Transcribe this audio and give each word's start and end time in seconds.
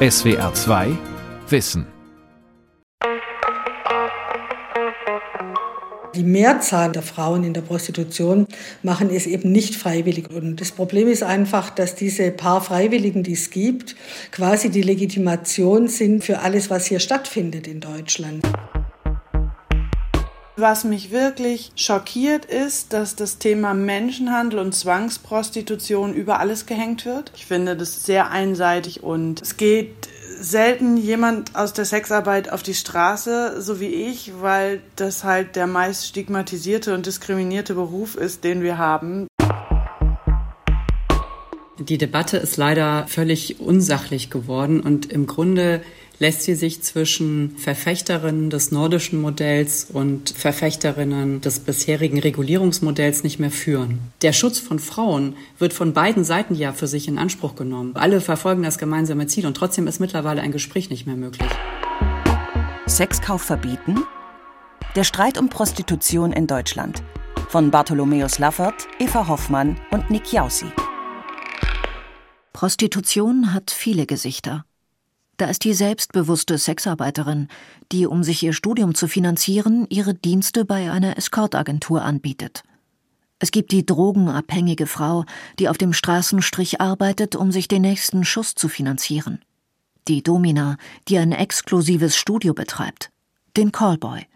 SWR 0.00 0.54
2 0.54 0.96
Wissen 1.48 1.84
Die 6.14 6.22
Mehrzahl 6.22 6.92
der 6.92 7.02
Frauen 7.02 7.42
in 7.42 7.52
der 7.52 7.62
Prostitution 7.62 8.46
machen 8.84 9.10
es 9.10 9.26
eben 9.26 9.50
nicht 9.50 9.74
freiwillig. 9.74 10.30
Und 10.30 10.60
das 10.60 10.70
Problem 10.70 11.08
ist 11.08 11.24
einfach, 11.24 11.70
dass 11.70 11.96
diese 11.96 12.30
paar 12.30 12.60
Freiwilligen, 12.60 13.24
die 13.24 13.32
es 13.32 13.50
gibt, 13.50 13.96
quasi 14.30 14.70
die 14.70 14.82
Legitimation 14.82 15.88
sind 15.88 16.22
für 16.22 16.38
alles, 16.42 16.70
was 16.70 16.86
hier 16.86 17.00
stattfindet 17.00 17.66
in 17.66 17.80
Deutschland. 17.80 18.46
Was 20.60 20.82
mich 20.82 21.12
wirklich 21.12 21.70
schockiert 21.76 22.44
ist, 22.44 22.92
dass 22.92 23.14
das 23.14 23.38
Thema 23.38 23.74
Menschenhandel 23.74 24.58
und 24.58 24.74
Zwangsprostitution 24.74 26.12
über 26.12 26.40
alles 26.40 26.66
gehängt 26.66 27.06
wird. 27.06 27.30
Ich 27.36 27.46
finde 27.46 27.76
das 27.76 28.04
sehr 28.04 28.32
einseitig 28.32 29.04
und 29.04 29.40
es 29.40 29.56
geht 29.56 30.08
selten 30.40 30.96
jemand 30.96 31.54
aus 31.54 31.74
der 31.74 31.84
Sexarbeit 31.84 32.50
auf 32.50 32.64
die 32.64 32.74
Straße, 32.74 33.62
so 33.62 33.78
wie 33.78 33.86
ich, 33.86 34.32
weil 34.40 34.80
das 34.96 35.22
halt 35.22 35.54
der 35.54 35.68
meist 35.68 36.08
stigmatisierte 36.08 36.92
und 36.92 37.06
diskriminierte 37.06 37.74
Beruf 37.74 38.16
ist, 38.16 38.42
den 38.42 38.60
wir 38.60 38.78
haben. 38.78 39.28
Die 41.78 41.98
Debatte 41.98 42.36
ist 42.36 42.56
leider 42.56 43.06
völlig 43.06 43.60
unsachlich 43.60 44.28
geworden 44.28 44.80
und 44.80 45.12
im 45.12 45.28
Grunde 45.28 45.82
lässt 46.18 46.42
sie 46.42 46.54
sich 46.54 46.82
zwischen 46.82 47.56
Verfechterinnen 47.56 48.50
des 48.50 48.72
nordischen 48.72 49.20
Modells 49.20 49.86
und 49.92 50.30
Verfechterinnen 50.30 51.40
des 51.40 51.60
bisherigen 51.60 52.18
Regulierungsmodells 52.18 53.22
nicht 53.22 53.38
mehr 53.38 53.50
führen. 53.50 53.98
Der 54.22 54.32
Schutz 54.32 54.58
von 54.58 54.78
Frauen 54.78 55.36
wird 55.58 55.72
von 55.72 55.92
beiden 55.92 56.24
Seiten 56.24 56.54
ja 56.54 56.72
für 56.72 56.88
sich 56.88 57.08
in 57.08 57.18
Anspruch 57.18 57.54
genommen. 57.54 57.92
Alle 57.94 58.20
verfolgen 58.20 58.62
das 58.62 58.78
gemeinsame 58.78 59.26
Ziel 59.26 59.46
und 59.46 59.56
trotzdem 59.56 59.86
ist 59.86 60.00
mittlerweile 60.00 60.40
ein 60.40 60.52
Gespräch 60.52 60.90
nicht 60.90 61.06
mehr 61.06 61.16
möglich. 61.16 61.48
Sexkauf 62.86 63.42
verbieten? 63.42 64.02
Der 64.96 65.04
Streit 65.04 65.38
um 65.38 65.48
Prostitution 65.48 66.32
in 66.32 66.46
Deutschland. 66.46 67.02
Von 67.48 67.70
Bartholomäus 67.70 68.38
Laffert, 68.38 68.88
Eva 68.98 69.28
Hoffmann 69.28 69.78
und 69.90 70.10
Nick 70.10 70.32
Jaussi. 70.32 70.66
Prostitution 72.52 73.54
hat 73.54 73.70
viele 73.70 74.04
Gesichter. 74.06 74.64
Da 75.38 75.46
ist 75.46 75.62
die 75.62 75.72
selbstbewusste 75.72 76.58
Sexarbeiterin, 76.58 77.46
die, 77.92 78.06
um 78.06 78.24
sich 78.24 78.42
ihr 78.42 78.52
Studium 78.52 78.96
zu 78.96 79.06
finanzieren, 79.06 79.86
ihre 79.88 80.12
Dienste 80.12 80.64
bei 80.64 80.90
einer 80.90 81.16
Escortagentur 81.16 82.02
anbietet. 82.02 82.64
Es 83.38 83.52
gibt 83.52 83.70
die 83.70 83.86
drogenabhängige 83.86 84.88
Frau, 84.88 85.24
die 85.60 85.68
auf 85.68 85.78
dem 85.78 85.92
Straßenstrich 85.92 86.80
arbeitet, 86.80 87.36
um 87.36 87.52
sich 87.52 87.68
den 87.68 87.82
nächsten 87.82 88.24
Schuss 88.24 88.56
zu 88.56 88.68
finanzieren. 88.68 89.38
Die 90.08 90.24
Domina, 90.24 90.76
die 91.06 91.18
ein 91.18 91.30
exklusives 91.30 92.16
Studio 92.16 92.52
betreibt. 92.52 93.10
Den 93.56 93.70
Callboy, 93.70 94.26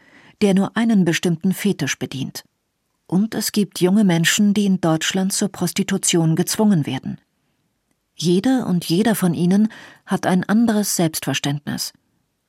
der 0.41 0.55
nur 0.55 0.77
einen 0.77 1.05
bestimmten 1.05 1.53
Fetisch 1.53 1.99
bedient. 1.99 2.45
Und 3.09 3.35
es 3.35 3.51
gibt 3.51 3.81
junge 3.81 4.05
Menschen, 4.05 4.55
die 4.55 4.67
in 4.67 4.81
Deutschland 4.81 5.33
zur 5.33 5.49
Prostitution 5.49 6.37
gezwungen 6.37 6.87
werden. 6.87 7.19
Jede 8.15 8.65
und 8.67 8.85
jeder 8.85 9.15
von 9.15 9.35
ihnen 9.35 9.69
hat 10.07 10.27
ein 10.27 10.45
anderes 10.45 10.97
Selbstverständnis, 10.97 11.93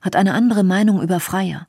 hat 0.02 0.16
eine 0.16 0.34
andere 0.34 0.64
Meinung 0.64 1.02
über 1.02 1.20
Freier. 1.20 1.68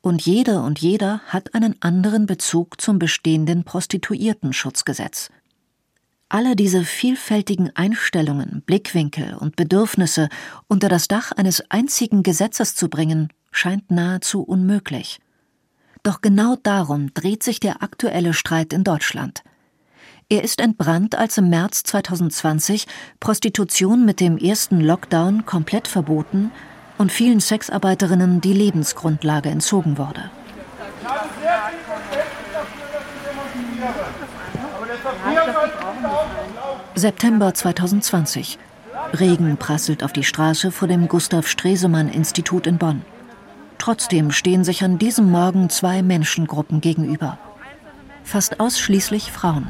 Und 0.00 0.22
jede 0.22 0.62
und 0.62 0.80
jeder 0.80 1.20
hat 1.26 1.54
einen 1.54 1.80
anderen 1.80 2.26
Bezug 2.26 2.80
zum 2.80 2.98
bestehenden 2.98 3.64
Prostituiertenschutzgesetz. 3.64 5.30
Alle 6.28 6.56
diese 6.56 6.84
vielfältigen 6.84 7.70
Einstellungen, 7.76 8.62
Blickwinkel 8.64 9.34
und 9.34 9.54
Bedürfnisse 9.54 10.28
unter 10.66 10.88
das 10.88 11.06
Dach 11.06 11.30
eines 11.32 11.70
einzigen 11.70 12.22
Gesetzes 12.22 12.74
zu 12.74 12.88
bringen, 12.88 13.28
scheint 13.50 13.90
nahezu 13.90 14.42
unmöglich. 14.42 15.20
Doch 16.02 16.20
genau 16.20 16.56
darum 16.56 17.12
dreht 17.14 17.42
sich 17.42 17.60
der 17.60 17.82
aktuelle 17.82 18.34
Streit 18.34 18.72
in 18.72 18.82
Deutschland. 18.82 19.44
Er 20.28 20.42
ist 20.42 20.60
entbrannt, 20.60 21.14
als 21.14 21.38
im 21.38 21.50
März 21.50 21.82
2020 21.84 22.86
Prostitution 23.20 24.04
mit 24.04 24.20
dem 24.20 24.38
ersten 24.38 24.80
Lockdown 24.80 25.44
komplett 25.44 25.88
verboten 25.88 26.50
und 26.98 27.12
vielen 27.12 27.40
Sexarbeiterinnen 27.40 28.40
die 28.40 28.52
Lebensgrundlage 28.52 29.50
entzogen 29.50 29.98
wurde. 29.98 30.30
September 36.94 37.52
2020. 37.52 38.58
Regen 39.14 39.56
prasselt 39.56 40.04
auf 40.04 40.12
die 40.12 40.24
Straße 40.24 40.70
vor 40.70 40.88
dem 40.88 41.08
Gustav 41.08 41.46
Stresemann 41.46 42.08
Institut 42.08 42.66
in 42.66 42.78
Bonn. 42.78 43.02
Trotzdem 43.78 44.30
stehen 44.30 44.62
sich 44.62 44.84
an 44.84 44.98
diesem 44.98 45.30
Morgen 45.30 45.68
zwei 45.68 46.02
Menschengruppen 46.02 46.80
gegenüber. 46.80 47.38
Fast 48.22 48.60
ausschließlich 48.60 49.32
Frauen. 49.32 49.66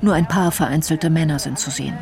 Nur 0.00 0.14
ein 0.14 0.28
paar 0.28 0.52
vereinzelte 0.52 1.10
Männer 1.10 1.38
sind 1.38 1.58
zu 1.58 1.70
sehen. 1.70 1.98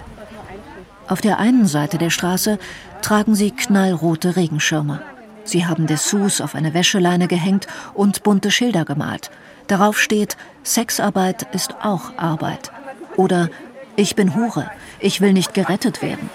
Auf 1.09 1.21
der 1.21 1.39
einen 1.39 1.67
Seite 1.67 1.99
der 1.99 2.11
Straße 2.11 2.59
tragen 3.01 3.35
sie 3.35 3.53
knallrote 3.53 4.37
Regenschirme. 4.37 5.01
Sie 5.45 5.67
haben 5.67 5.87
Dessous 5.87 6.41
auf 6.41 6.55
eine 6.55 6.75
Wäscheleine 6.75 7.29
gehängt 7.29 7.69
und 7.95 8.25
bunte 8.25 8.51
Schilder 8.51 8.85
gemalt. 8.85 9.31
Darauf 9.69 10.01
steht, 10.01 10.37
Sexarbeit 10.65 11.47
ist 11.55 11.77
auch 11.83 12.17
Arbeit. 12.17 12.73
Oder 13.17 13.49
ich 13.95 14.17
bin 14.17 14.35
Hure, 14.35 14.71
ich 14.99 15.21
will 15.21 15.33
nicht 15.33 15.55
gerettet 15.55 16.03
werden. 16.03 16.29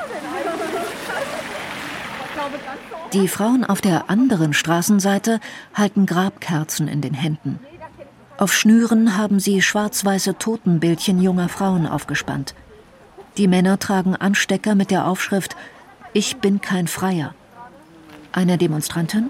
Die 3.13 3.27
Frauen 3.27 3.65
auf 3.65 3.81
der 3.81 4.09
anderen 4.09 4.53
Straßenseite 4.53 5.41
halten 5.73 6.05
Grabkerzen 6.05 6.87
in 6.87 7.01
den 7.01 7.13
Händen. 7.13 7.59
Auf 8.41 8.53
Schnüren 8.53 9.19
haben 9.19 9.39
sie 9.39 9.61
schwarz-weiße 9.61 10.39
Totenbildchen 10.39 11.21
junger 11.21 11.47
Frauen 11.47 11.85
aufgespannt. 11.85 12.55
Die 13.37 13.47
Männer 13.47 13.77
tragen 13.77 14.15
Anstecker 14.15 14.73
mit 14.73 14.89
der 14.89 15.05
Aufschrift 15.05 15.55
Ich 16.13 16.37
bin 16.37 16.59
kein 16.59 16.87
Freier. 16.87 17.35
Eine 18.31 18.57
Demonstrantin? 18.57 19.29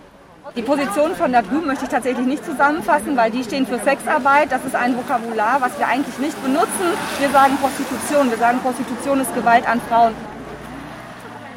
Die 0.55 0.61
Position 0.61 1.13
von 1.13 1.33
der 1.33 1.43
Grünen 1.43 1.67
möchte 1.67 1.83
ich 1.83 1.91
tatsächlich 1.91 2.25
nicht 2.25 2.45
zusammenfassen, 2.45 3.17
weil 3.17 3.31
die 3.31 3.43
stehen 3.43 3.67
für 3.67 3.79
Sexarbeit. 3.79 4.49
Das 4.49 4.63
ist 4.63 4.75
ein 4.75 4.95
Vokabular, 4.95 5.59
was 5.59 5.77
wir 5.77 5.89
eigentlich 5.89 6.17
nicht 6.17 6.41
benutzen. 6.41 6.95
Wir 7.19 7.29
sagen 7.31 7.57
Prostitution. 7.57 8.29
Wir 8.29 8.37
sagen, 8.37 8.59
Prostitution 8.59 9.19
ist 9.19 9.35
Gewalt 9.35 9.67
an 9.67 9.81
Frauen. 9.89 10.13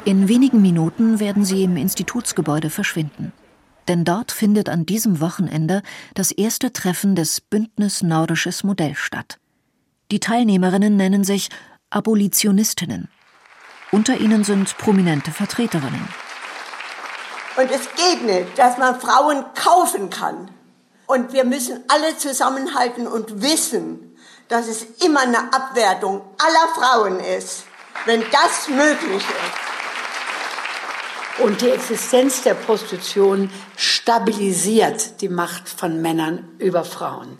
In 0.03 0.27
wenigen 0.27 0.61
Minuten 0.61 1.21
werden 1.21 1.45
sie 1.45 1.63
im 1.63 1.77
Institutsgebäude 1.77 2.69
verschwinden 2.69 3.31
denn 3.87 4.05
dort 4.05 4.31
findet 4.31 4.69
an 4.69 4.85
diesem 4.85 5.21
Wochenende 5.21 5.81
das 6.13 6.31
erste 6.31 6.73
Treffen 6.73 7.15
des 7.15 7.41
Bündnis 7.41 8.01
Nordisches 8.01 8.63
Modell 8.63 8.95
statt. 8.95 9.39
Die 10.11 10.19
Teilnehmerinnen 10.19 10.95
nennen 10.95 11.23
sich 11.23 11.49
Abolitionistinnen. 11.89 13.09
Unter 13.91 14.17
ihnen 14.17 14.43
sind 14.43 14.77
prominente 14.77 15.31
Vertreterinnen. 15.31 16.07
Und 17.57 17.71
es 17.71 17.87
geht 17.95 18.23
nicht, 18.23 18.57
dass 18.57 18.77
man 18.77 18.99
Frauen 18.99 19.45
kaufen 19.55 20.09
kann. 20.09 20.51
Und 21.07 21.33
wir 21.33 21.45
müssen 21.45 21.83
alle 21.87 22.17
zusammenhalten 22.17 23.07
und 23.07 23.41
wissen, 23.41 24.17
dass 24.49 24.67
es 24.67 24.83
immer 25.05 25.21
eine 25.21 25.53
Abwertung 25.53 26.21
aller 26.37 26.67
Frauen 26.75 27.19
ist, 27.19 27.63
wenn 28.05 28.23
das 28.31 28.67
möglich 28.67 29.23
ist. 29.23 29.74
Und 31.39 31.61
die 31.61 31.69
Existenz 31.69 32.43
der 32.43 32.53
Prostitution 32.53 33.49
stabilisiert 33.75 35.21
die 35.21 35.27
Macht 35.27 35.67
von 35.67 36.01
Männern 36.01 36.47
über 36.59 36.85
Frauen. 36.85 37.37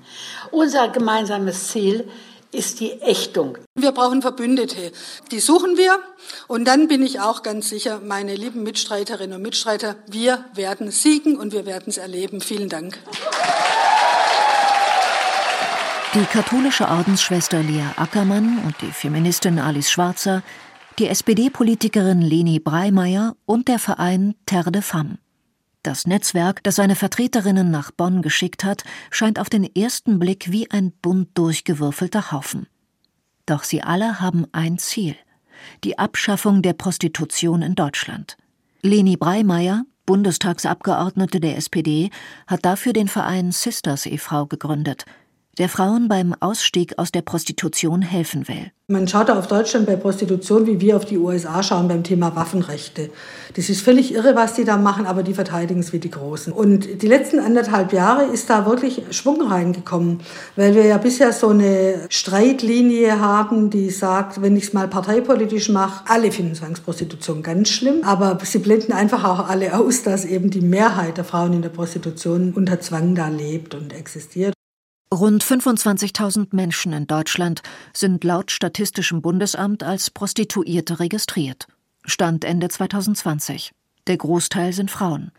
Unser 0.52 0.90
gemeinsames 0.90 1.70
Ziel 1.70 2.10
ist 2.52 2.82
die 2.82 3.02
Ächtung. 3.02 3.58
Wir 3.74 3.94
brauchen 3.94 4.22
Verbündete. 4.22 4.92
Die 5.32 5.40
suchen 5.40 5.78
wir. 5.78 6.00
Und 6.48 6.66
dann 6.66 6.88
bin 6.88 7.04
ich 7.04 7.22
auch 7.22 7.42
ganz 7.42 7.70
sicher, 7.70 8.02
meine 8.04 8.36
lieben 8.36 8.64
Mitstreiterinnen 8.64 9.38
und 9.38 9.42
Mitstreiter, 9.42 9.96
wir 10.08 10.44
werden 10.54 10.92
siegen 10.92 11.38
und 11.38 11.54
wir 11.54 11.66
werden 11.66 11.86
es 11.88 11.98
erleben. 11.98 12.42
Vielen 12.42 12.70
Dank. 12.70 12.98
Die 16.14 16.26
katholische 16.26 16.88
Ordensschwester 16.88 17.62
Lea 17.62 17.84
Ackermann 17.98 18.62
und 18.66 18.76
die 18.82 18.92
Feministin 18.92 19.60
Alice 19.60 19.92
Schwarzer 19.92 20.44
die 21.00 21.08
SPD-Politikerin 21.08 22.22
Leni 22.22 22.60
Breimeyer 22.60 23.36
und 23.46 23.68
der 23.68 23.80
Verein 23.80 24.36
Terre 24.46 24.72
de 24.72 24.82
Femme. 24.82 25.18
Das 25.84 26.08
Netzwerk, 26.08 26.64
das 26.64 26.76
seine 26.76 26.96
Vertreterinnen 26.96 27.70
nach 27.70 27.92
Bonn 27.92 28.22
geschickt 28.22 28.64
hat, 28.64 28.84
scheint 29.12 29.40
auf 29.40 29.50
den 29.50 29.64
ersten 29.76 30.20
Blick 30.20 30.52
wie 30.52 30.72
ein 30.72 30.92
bunt 31.02 31.38
durchgewürfelter 31.38 32.32
Haufen. 32.32 32.68
Doch 33.46 33.64
sie 33.64 33.84
alle 33.84 34.20
haben 34.20 34.46
ein 34.52 34.78
Ziel 34.78 35.16
die 35.84 35.98
Abschaffung 35.98 36.62
der 36.62 36.74
Prostitution 36.74 37.62
in 37.62 37.76
Deutschland. 37.76 38.38
Leni 38.82 39.18
Breimeyer, 39.18 39.84
Bundestagsabgeordnete 40.06 41.40
der 41.40 41.58
SPD, 41.58 42.10
hat 42.48 42.66
dafür 42.66 42.94
den 42.94 43.08
Verein 43.08 43.52
Sisters 43.52 44.06
e.V. 44.06 44.46
gegründet. 44.46 45.06
Der 45.58 45.70
Frauen 45.70 46.08
beim 46.08 46.36
Ausstieg 46.40 46.98
aus 46.98 47.12
der 47.12 47.22
Prostitution 47.22 48.02
helfen 48.02 48.48
will. 48.48 48.72
Man 48.88 49.08
schaut 49.08 49.32
auf 49.32 49.48
Deutschland 49.48 49.88
bei 49.88 49.96
Prostitution, 49.96 50.68
wie 50.68 50.80
wir 50.80 50.96
auf 50.96 51.06
die 51.06 51.18
USA 51.18 51.64
schauen 51.64 51.88
beim 51.88 52.04
Thema 52.04 52.36
Waffenrechte. 52.36 53.10
Das 53.56 53.68
ist 53.68 53.82
völlig 53.82 54.14
irre, 54.14 54.36
was 54.36 54.54
die 54.54 54.64
da 54.64 54.78
machen, 54.78 55.08
aber 55.08 55.24
die 55.24 55.34
verteidigen 55.34 55.80
es 55.80 55.92
wie 55.92 55.98
die 55.98 56.12
Großen. 56.12 56.54
Und 56.54 57.02
die 57.02 57.08
letzten 57.08 57.40
anderthalb 57.40 57.94
Jahre 57.94 58.26
ist 58.26 58.48
da 58.48 58.68
wirklich 58.68 59.02
Schwung 59.10 59.42
reingekommen, 59.42 60.20
weil 60.56 60.76
wir 60.76 60.86
ja 60.86 61.00
bisher 61.00 61.34
so 61.34 61.50
eine 61.50 62.06
Streitlinie 62.10 63.20
haben, 63.20 63.72
die 63.72 63.90
sagt, 63.90 64.44
wenn 64.44 64.56
ich 64.56 64.66
es 64.66 64.74
mal 64.74 64.88
parteipolitisch 64.88 65.70
mache, 65.70 66.04
alle 66.08 66.32
finden 66.32 66.54
Zwangsprostitution 66.54 67.42
ganz 67.42 67.70
schlimm, 67.70 68.04
aber 68.04 68.38
sie 68.44 68.60
blenden 68.60 68.92
einfach 68.92 69.24
auch 69.24 69.50
alle 69.50 69.76
aus, 69.80 70.04
dass 70.04 70.26
eben 70.26 70.52
die 70.52 70.62
Mehrheit 70.62 71.18
der 71.18 71.24
Frauen 71.24 71.54
in 71.54 71.64
der 71.64 71.70
Prostitution 71.70 72.54
unter 72.56 72.80
Zwang 72.80 73.16
da 73.16 73.30
lebt 73.30 73.74
und 73.74 73.94
existiert. 73.94 74.55
Rund 75.16 75.46
25.000 75.46 76.48
Menschen 76.52 76.92
in 76.92 77.08
Deutschland 77.08 77.62
sind 77.94 78.26
laut 78.26 78.52
Statistischem 78.52 79.22
Bundesamt 79.22 79.82
als 79.82 80.10
Prostituierte 80.10 81.00
registriert. 81.00 81.68
Stand 82.04 82.44
Ende 82.44 82.68
2020. 82.68 83.72
Der 84.08 84.18
Großteil 84.18 84.74
sind 84.74 84.92
Frauen. 84.92 85.32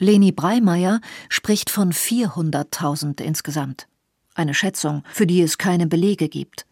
Leni 0.00 0.32
Breimeyer 0.32 1.00
spricht 1.28 1.70
von 1.70 1.92
400.000 1.92 3.22
insgesamt. 3.22 3.86
Eine 4.34 4.54
Schätzung, 4.54 5.04
für 5.12 5.28
die 5.28 5.40
es 5.40 5.56
keine 5.56 5.86
Belege 5.86 6.28
gibt. 6.28 6.66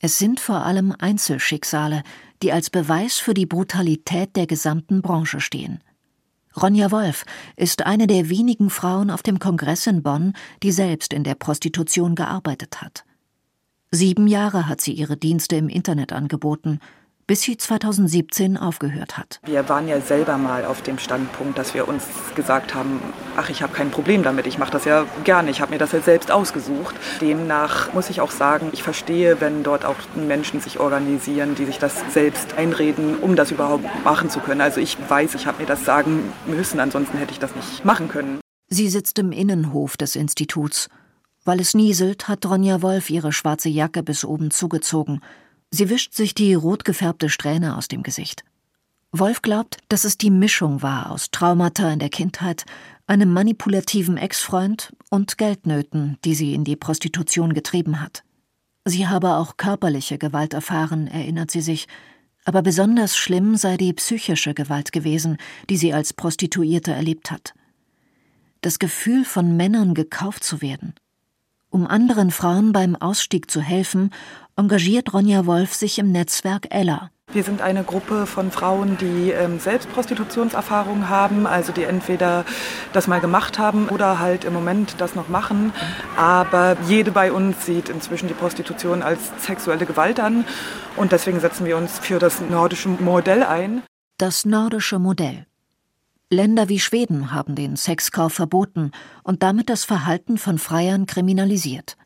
Es 0.00 0.18
sind 0.18 0.40
vor 0.40 0.66
allem 0.66 0.92
Einzelschicksale, 0.98 2.02
die 2.42 2.50
als 2.50 2.70
Beweis 2.70 3.18
für 3.18 3.34
die 3.34 3.46
Brutalität 3.46 4.34
der 4.34 4.48
gesamten 4.48 5.00
Branche 5.00 5.40
stehen. 5.40 5.78
Ronja 6.60 6.90
Wolf 6.90 7.24
ist 7.56 7.86
eine 7.86 8.06
der 8.06 8.28
wenigen 8.28 8.70
Frauen 8.70 9.10
auf 9.10 9.22
dem 9.22 9.38
Kongress 9.38 9.86
in 9.86 10.02
Bonn, 10.02 10.34
die 10.62 10.72
selbst 10.72 11.12
in 11.12 11.24
der 11.24 11.34
Prostitution 11.34 12.14
gearbeitet 12.14 12.82
hat. 12.82 13.04
Sieben 13.90 14.26
Jahre 14.26 14.68
hat 14.68 14.80
sie 14.80 14.92
ihre 14.92 15.16
Dienste 15.16 15.56
im 15.56 15.68
Internet 15.68 16.12
angeboten 16.12 16.80
bis 17.26 17.42
sie 17.42 17.56
2017 17.56 18.56
aufgehört 18.56 19.16
hat. 19.16 19.40
Wir 19.44 19.68
waren 19.68 19.88
ja 19.88 20.00
selber 20.00 20.38
mal 20.38 20.64
auf 20.64 20.82
dem 20.82 20.98
Standpunkt, 20.98 21.58
dass 21.58 21.74
wir 21.74 21.88
uns 21.88 22.04
gesagt 22.34 22.74
haben, 22.74 23.00
ach, 23.36 23.48
ich 23.48 23.62
habe 23.62 23.72
kein 23.72 23.90
Problem 23.90 24.22
damit, 24.22 24.46
ich 24.46 24.58
mache 24.58 24.72
das 24.72 24.84
ja 24.84 25.06
gerne, 25.24 25.50
ich 25.50 25.60
habe 25.60 25.72
mir 25.72 25.78
das 25.78 25.92
ja 25.92 26.00
selbst 26.00 26.30
ausgesucht. 26.30 26.94
Demnach 27.20 27.92
muss 27.92 28.10
ich 28.10 28.20
auch 28.20 28.30
sagen, 28.30 28.70
ich 28.72 28.82
verstehe, 28.82 29.40
wenn 29.40 29.62
dort 29.62 29.84
auch 29.84 29.96
Menschen 30.14 30.60
sich 30.60 30.80
organisieren, 30.80 31.54
die 31.54 31.64
sich 31.64 31.78
das 31.78 31.94
selbst 32.12 32.54
einreden, 32.54 33.16
um 33.16 33.36
das 33.36 33.50
überhaupt 33.50 33.84
machen 34.04 34.30
zu 34.30 34.40
können. 34.40 34.60
Also 34.60 34.80
ich 34.80 34.96
weiß, 35.08 35.34
ich 35.34 35.46
habe 35.46 35.60
mir 35.62 35.66
das 35.66 35.84
sagen 35.84 36.32
müssen, 36.46 36.80
ansonsten 36.80 37.18
hätte 37.18 37.32
ich 37.32 37.38
das 37.38 37.54
nicht 37.54 37.84
machen 37.84 38.08
können. 38.08 38.40
Sie 38.68 38.88
sitzt 38.88 39.18
im 39.18 39.32
Innenhof 39.32 39.96
des 39.96 40.16
Instituts. 40.16 40.88
Weil 41.44 41.58
es 41.58 41.74
nieselt, 41.74 42.28
hat 42.28 42.46
Ronja 42.46 42.82
Wolf 42.82 43.10
ihre 43.10 43.32
schwarze 43.32 43.68
Jacke 43.68 44.02
bis 44.02 44.24
oben 44.24 44.50
zugezogen– 44.50 45.20
Sie 45.74 45.88
wischt 45.88 46.12
sich 46.12 46.34
die 46.34 46.52
rot 46.52 46.84
gefärbte 46.84 47.30
Strähne 47.30 47.76
aus 47.78 47.88
dem 47.88 48.02
Gesicht. 48.02 48.44
Wolf 49.10 49.40
glaubt, 49.40 49.78
dass 49.88 50.04
es 50.04 50.18
die 50.18 50.30
Mischung 50.30 50.82
war 50.82 51.10
aus 51.10 51.30
Traumata 51.30 51.90
in 51.90 51.98
der 51.98 52.10
Kindheit, 52.10 52.66
einem 53.06 53.32
manipulativen 53.32 54.18
Ex-Freund 54.18 54.94
und 55.10 55.38
Geldnöten, 55.38 56.18
die 56.26 56.34
sie 56.34 56.52
in 56.52 56.64
die 56.64 56.76
Prostitution 56.76 57.54
getrieben 57.54 58.02
hat. 58.02 58.22
Sie 58.84 59.06
habe 59.06 59.36
auch 59.36 59.56
körperliche 59.56 60.18
Gewalt 60.18 60.52
erfahren, 60.52 61.06
erinnert 61.06 61.50
sie 61.50 61.62
sich, 61.62 61.88
aber 62.44 62.60
besonders 62.60 63.16
schlimm 63.16 63.56
sei 63.56 63.78
die 63.78 63.94
psychische 63.94 64.52
Gewalt 64.52 64.92
gewesen, 64.92 65.38
die 65.70 65.78
sie 65.78 65.94
als 65.94 66.12
Prostituierte 66.12 66.92
erlebt 66.92 67.30
hat. 67.30 67.54
Das 68.60 68.78
Gefühl, 68.78 69.24
von 69.24 69.56
Männern 69.56 69.94
gekauft 69.94 70.44
zu 70.44 70.60
werden. 70.60 70.94
Um 71.72 71.86
anderen 71.86 72.30
Frauen 72.30 72.74
beim 72.74 72.96
Ausstieg 72.96 73.50
zu 73.50 73.62
helfen, 73.62 74.10
engagiert 74.56 75.14
Ronja 75.14 75.46
Wolf 75.46 75.72
sich 75.72 75.98
im 75.98 76.12
Netzwerk 76.12 76.66
Ella. 76.68 77.10
Wir 77.32 77.44
sind 77.44 77.62
eine 77.62 77.82
Gruppe 77.82 78.26
von 78.26 78.50
Frauen, 78.50 78.98
die 78.98 79.30
ähm, 79.30 79.58
selbst 79.58 79.90
Prostitutionserfahrungen 79.90 81.08
haben, 81.08 81.46
also 81.46 81.72
die 81.72 81.84
entweder 81.84 82.44
das 82.92 83.06
mal 83.06 83.22
gemacht 83.22 83.58
haben 83.58 83.88
oder 83.88 84.18
halt 84.18 84.44
im 84.44 84.52
Moment 84.52 84.96
das 84.98 85.14
noch 85.14 85.30
machen. 85.30 85.72
Aber 86.14 86.76
jede 86.86 87.10
bei 87.10 87.32
uns 87.32 87.64
sieht 87.64 87.88
inzwischen 87.88 88.28
die 88.28 88.34
Prostitution 88.34 89.02
als 89.02 89.32
sexuelle 89.38 89.86
Gewalt 89.86 90.20
an 90.20 90.44
und 90.96 91.12
deswegen 91.12 91.40
setzen 91.40 91.64
wir 91.64 91.78
uns 91.78 91.98
für 91.98 92.18
das 92.18 92.42
nordische 92.42 92.90
Modell 92.90 93.42
ein. 93.44 93.80
Das 94.18 94.44
nordische 94.44 94.98
Modell. 94.98 95.46
Länder 96.32 96.70
wie 96.70 96.80
Schweden 96.80 97.30
haben 97.32 97.54
den 97.54 97.76
Sexkauf 97.76 98.32
verboten 98.32 98.90
und 99.22 99.42
damit 99.42 99.68
das 99.68 99.84
Verhalten 99.84 100.38
von 100.38 100.58
Freiern 100.58 101.04
kriminalisiert. 101.04 101.98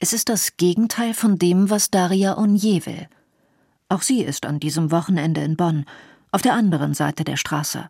Es 0.00 0.12
ist 0.12 0.28
das 0.28 0.56
Gegenteil 0.56 1.14
von 1.14 1.38
dem, 1.38 1.70
was 1.70 1.90
Daria 1.90 2.36
Onier 2.36 2.84
will. 2.84 3.06
Auch 3.88 4.02
sie 4.02 4.22
ist 4.22 4.44
an 4.44 4.58
diesem 4.58 4.90
Wochenende 4.90 5.40
in 5.42 5.56
Bonn, 5.56 5.84
auf 6.32 6.42
der 6.42 6.54
anderen 6.54 6.94
Seite 6.94 7.22
der 7.22 7.36
Straße. 7.36 7.88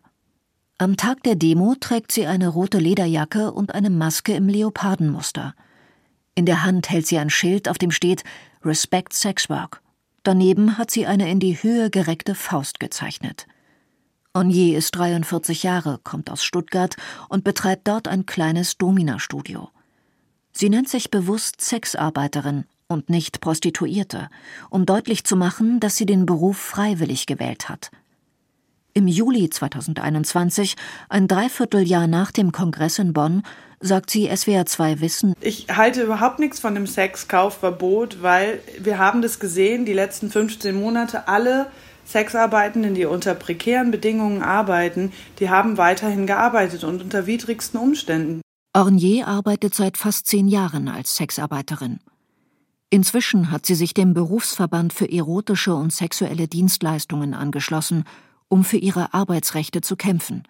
Am 0.77 0.97
Tag 0.97 1.23
der 1.23 1.35
Demo 1.35 1.73
trägt 1.79 2.11
sie 2.11 2.27
eine 2.27 2.49
rote 2.49 2.77
Lederjacke 2.77 3.51
und 3.51 3.73
eine 3.73 3.89
Maske 3.89 4.35
im 4.35 4.47
Leopardenmuster. 4.47 5.55
In 6.35 6.45
der 6.45 6.63
Hand 6.63 6.91
hält 6.91 7.07
sie 7.07 7.17
ein 7.17 7.31
Schild, 7.31 7.69
auf 7.69 7.79
dem 7.79 7.89
steht 7.89 8.23
Respect 8.63 9.13
Sex 9.13 9.49
Work. 9.49 9.81
Daneben 10.21 10.77
hat 10.77 10.91
sie 10.91 11.07
eine 11.07 11.31
in 11.31 11.39
die 11.39 11.63
Höhe 11.63 11.89
gereckte 11.89 12.35
Faust 12.35 12.79
gezeichnet. 12.79 13.47
Onier 14.35 14.77
ist 14.77 14.91
43 14.91 15.63
Jahre, 15.63 15.97
kommt 16.03 16.29
aus 16.29 16.43
Stuttgart 16.43 16.97
und 17.29 17.45
betreibt 17.45 17.87
dort 17.87 18.09
ein 18.09 18.25
kleines 18.25 18.77
Domina-Studio. 18.77 19.69
Sie 20.51 20.69
nennt 20.69 20.89
sich 20.89 21.09
bewusst 21.09 21.61
Sexarbeiterin 21.61 22.65
und 22.89 23.09
nicht 23.09 23.39
Prostituierte, 23.39 24.27
um 24.69 24.85
deutlich 24.85 25.23
zu 25.23 25.37
machen, 25.37 25.79
dass 25.79 25.95
sie 25.95 26.05
den 26.05 26.25
Beruf 26.25 26.57
freiwillig 26.57 27.27
gewählt 27.27 27.69
hat. 27.69 27.91
Im 28.93 29.07
Juli 29.07 29.49
2021, 29.49 30.75
ein 31.07 31.29
Dreivierteljahr 31.29 32.07
nach 32.07 32.33
dem 32.33 32.51
Kongress 32.51 32.99
in 32.99 33.13
Bonn, 33.13 33.41
sagt 33.79 34.09
sie 34.09 34.29
SWR 34.35 34.65
2 34.65 34.99
Wissen. 34.99 35.33
Ich 35.39 35.67
halte 35.69 36.01
überhaupt 36.03 36.39
nichts 36.39 36.59
von 36.59 36.75
dem 36.75 36.87
Sexkaufverbot, 36.87 38.21
weil 38.21 38.59
wir 38.79 38.97
haben 38.97 39.21
das 39.21 39.39
gesehen, 39.39 39.85
die 39.85 39.93
letzten 39.93 40.29
15 40.29 40.75
Monate, 40.75 41.29
alle 41.29 41.67
Sexarbeitenden, 42.05 42.95
die 42.95 43.05
unter 43.05 43.35
prekären 43.35 43.91
Bedingungen 43.91 44.41
arbeiten, 44.41 45.11
die 45.39 45.49
haben 45.49 45.77
weiterhin 45.77 46.27
gearbeitet 46.27 46.83
und 46.83 47.01
unter 47.01 47.25
widrigsten 47.25 47.79
Umständen. 47.79 48.41
Ornier 48.73 49.27
arbeitet 49.27 49.73
seit 49.73 49.97
fast 49.97 50.27
zehn 50.27 50.47
Jahren 50.47 50.87
als 50.87 51.15
Sexarbeiterin. 51.15 51.99
Inzwischen 52.89 53.51
hat 53.51 53.65
sie 53.65 53.75
sich 53.75 53.93
dem 53.93 54.13
Berufsverband 54.13 54.93
für 54.93 55.11
erotische 55.11 55.73
und 55.73 55.91
sexuelle 55.91 56.47
Dienstleistungen 56.47 57.33
angeschlossen, 57.33 58.03
um 58.47 58.63
für 58.63 58.77
ihre 58.77 59.13
Arbeitsrechte 59.13 59.81
zu 59.81 59.95
kämpfen. 59.95 60.43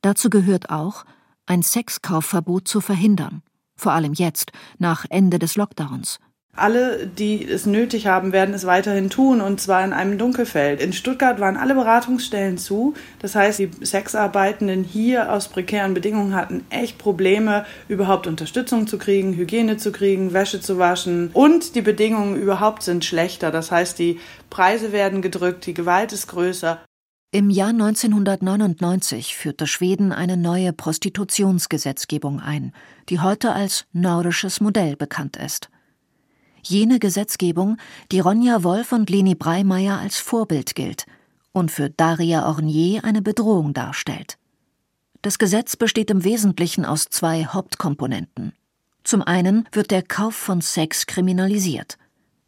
Dazu 0.00 0.30
gehört 0.30 0.70
auch, 0.70 1.04
ein 1.46 1.62
Sexkaufverbot 1.62 2.66
zu 2.66 2.80
verhindern, 2.80 3.42
vor 3.76 3.92
allem 3.92 4.12
jetzt, 4.12 4.52
nach 4.78 5.06
Ende 5.08 5.38
des 5.38 5.56
Lockdowns. 5.56 6.18
Alle, 6.54 7.06
die 7.06 7.48
es 7.48 7.64
nötig 7.64 8.06
haben, 8.06 8.32
werden 8.32 8.54
es 8.54 8.66
weiterhin 8.66 9.08
tun 9.08 9.40
und 9.40 9.58
zwar 9.58 9.82
in 9.86 9.94
einem 9.94 10.18
Dunkelfeld. 10.18 10.82
In 10.82 10.92
Stuttgart 10.92 11.40
waren 11.40 11.56
alle 11.56 11.74
Beratungsstellen 11.74 12.58
zu. 12.58 12.92
Das 13.20 13.34
heißt, 13.34 13.58
die 13.58 13.70
Sexarbeitenden 13.80 14.84
hier 14.84 15.32
aus 15.32 15.48
prekären 15.48 15.94
Bedingungen 15.94 16.34
hatten 16.34 16.66
echt 16.68 16.98
Probleme, 16.98 17.64
überhaupt 17.88 18.26
Unterstützung 18.26 18.86
zu 18.86 18.98
kriegen, 18.98 19.34
Hygiene 19.34 19.78
zu 19.78 19.92
kriegen, 19.92 20.34
Wäsche 20.34 20.60
zu 20.60 20.76
waschen. 20.76 21.30
Und 21.32 21.74
die 21.74 21.80
Bedingungen 21.80 22.36
überhaupt 22.36 22.82
sind 22.82 23.02
schlechter. 23.06 23.50
Das 23.50 23.70
heißt, 23.70 23.98
die 23.98 24.20
Preise 24.50 24.92
werden 24.92 25.22
gedrückt, 25.22 25.64
die 25.64 25.74
Gewalt 25.74 26.12
ist 26.12 26.26
größer. 26.26 26.84
Im 27.34 27.48
Jahr 27.48 27.70
1999 27.70 29.34
führte 29.36 29.66
Schweden 29.66 30.12
eine 30.12 30.36
neue 30.36 30.74
Prostitutionsgesetzgebung 30.74 32.40
ein, 32.40 32.74
die 33.08 33.20
heute 33.20 33.52
als 33.52 33.86
nordisches 33.94 34.60
Modell 34.60 34.96
bekannt 34.96 35.38
ist 35.38 35.70
jene 36.62 36.98
Gesetzgebung, 36.98 37.76
die 38.10 38.20
Ronja 38.20 38.62
Wolf 38.62 38.92
und 38.92 39.10
Leni 39.10 39.34
Breimeyer 39.34 39.98
als 39.98 40.18
Vorbild 40.18 40.74
gilt 40.74 41.06
und 41.52 41.70
für 41.70 41.90
Daria 41.90 42.46
Ornier 42.46 43.04
eine 43.04 43.22
Bedrohung 43.22 43.74
darstellt. 43.74 44.38
Das 45.20 45.38
Gesetz 45.38 45.76
besteht 45.76 46.10
im 46.10 46.24
Wesentlichen 46.24 46.84
aus 46.84 47.04
zwei 47.04 47.44
Hauptkomponenten. 47.44 48.52
Zum 49.04 49.22
einen 49.22 49.68
wird 49.72 49.90
der 49.90 50.02
Kauf 50.02 50.34
von 50.34 50.60
Sex 50.60 51.06
kriminalisiert. 51.06 51.98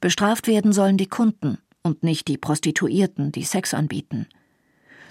Bestraft 0.01 0.47
werden 0.47 0.73
sollen 0.73 0.97
die 0.97 1.07
Kunden 1.07 1.59
und 1.83 2.03
nicht 2.03 2.29
die 2.29 2.39
Prostituierten, 2.39 3.33
die 3.33 3.45
Sex 3.45 3.75
anbieten. 3.75 4.27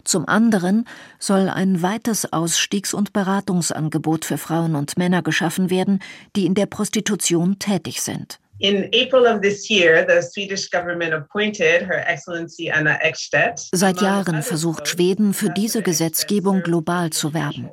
Zum 0.04 0.28
anderen 0.28 0.86
soll 1.20 1.50
ein 1.50 1.82
weites 1.82 2.32
Ausstiegs- 2.34 2.94
und 2.94 3.14
Beratungsangebot 3.14 4.26
für 4.26 4.38
Frauen 4.38 4.76
und 4.76 4.98
Männer 4.98 5.22
geschaffen 5.22 5.70
werden, 5.70 6.00
die 6.36 6.46
in 6.46 6.56
der 6.56 6.66
Prostitution 6.66 7.60
tätig 7.60 8.02
sind. 8.02 8.40
In 8.60 8.86
April 8.94 9.26
of 9.26 9.42
this 9.42 9.70
year, 9.70 10.06
the 10.08 10.22
Swedish 10.22 10.70
government 10.70 11.14
appointed 11.14 11.82
Her 11.82 12.08
Excellency 12.08 12.70
Anna 12.70 12.98
Ekstedt. 13.02 13.68
Seit 13.72 14.00
Jahren 14.00 14.44
versucht 14.44 14.88
Schweden 14.88 15.34
für 15.34 15.50
diese 15.50 15.82
Gesetzgebung 15.82 16.62
global 16.62 17.10
zu 17.10 17.34
werben. 17.34 17.70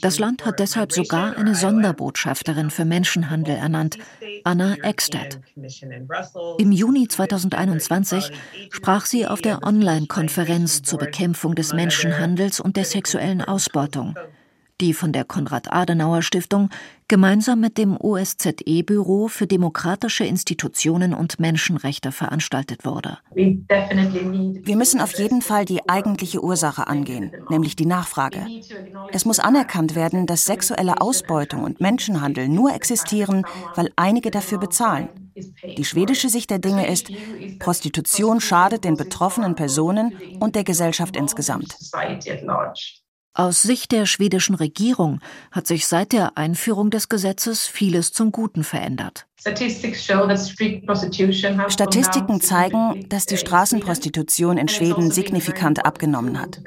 Das 0.00 0.18
Land 0.18 0.46
hat 0.46 0.58
deshalb 0.58 0.92
sogar 0.92 1.36
eine 1.36 1.54
Sonderbotschafterin 1.54 2.70
für 2.70 2.84
Menschenhandel 2.84 3.56
ernannt, 3.56 3.98
Anna 4.44 4.76
Ekstedt. 4.82 5.38
Im 6.58 6.72
Juni 6.72 7.08
2021 7.08 8.30
sprach 8.70 9.04
sie 9.04 9.26
auf 9.26 9.42
der 9.42 9.62
Online-Konferenz 9.62 10.82
zur 10.82 10.98
Bekämpfung 10.98 11.54
des 11.54 11.72
Menschenhandels 11.72 12.58
und 12.58 12.76
der 12.76 12.84
sexuellen 12.84 13.42
Ausbeutung 13.42 14.16
die 14.82 14.92
von 14.92 15.12
der 15.12 15.24
Konrad-Adenauer-Stiftung 15.24 16.68
gemeinsam 17.08 17.60
mit 17.60 17.78
dem 17.78 17.96
OSZE-Büro 17.96 19.28
für 19.28 19.46
demokratische 19.46 20.24
Institutionen 20.24 21.14
und 21.14 21.38
Menschenrechte 21.38 22.10
veranstaltet 22.10 22.84
wurde. 22.84 23.18
Wir 23.34 24.76
müssen 24.76 25.00
auf 25.00 25.12
jeden 25.18 25.40
Fall 25.40 25.64
die 25.64 25.88
eigentliche 25.88 26.42
Ursache 26.42 26.86
angehen, 26.86 27.30
nämlich 27.48 27.76
die 27.76 27.86
Nachfrage. 27.86 28.46
Es 29.12 29.24
muss 29.24 29.38
anerkannt 29.38 29.94
werden, 29.94 30.26
dass 30.26 30.44
sexuelle 30.44 31.00
Ausbeutung 31.00 31.62
und 31.62 31.80
Menschenhandel 31.80 32.48
nur 32.48 32.74
existieren, 32.74 33.44
weil 33.76 33.90
einige 33.94 34.30
dafür 34.30 34.58
bezahlen. 34.58 35.08
Die 35.76 35.84
schwedische 35.84 36.28
Sicht 36.28 36.50
der 36.50 36.58
Dinge 36.58 36.88
ist, 36.88 37.10
Prostitution 37.58 38.40
schadet 38.40 38.84
den 38.84 38.96
betroffenen 38.96 39.54
Personen 39.54 40.14
und 40.40 40.56
der 40.56 40.64
Gesellschaft 40.64 41.16
insgesamt. 41.16 41.76
Aus 43.34 43.62
Sicht 43.62 43.92
der 43.92 44.04
schwedischen 44.04 44.54
Regierung 44.54 45.20
hat 45.50 45.66
sich 45.66 45.86
seit 45.86 46.12
der 46.12 46.36
Einführung 46.36 46.90
des 46.90 47.08
Gesetzes 47.08 47.66
vieles 47.66 48.12
zum 48.12 48.30
Guten 48.30 48.62
verändert. 48.62 49.26
Statistiken 51.68 52.40
zeigen, 52.42 53.08
dass 53.08 53.24
die 53.24 53.38
Straßenprostitution 53.38 54.58
in 54.58 54.68
Schweden 54.68 55.10
signifikant 55.10 55.86
abgenommen 55.86 56.38
hat. 56.38 56.60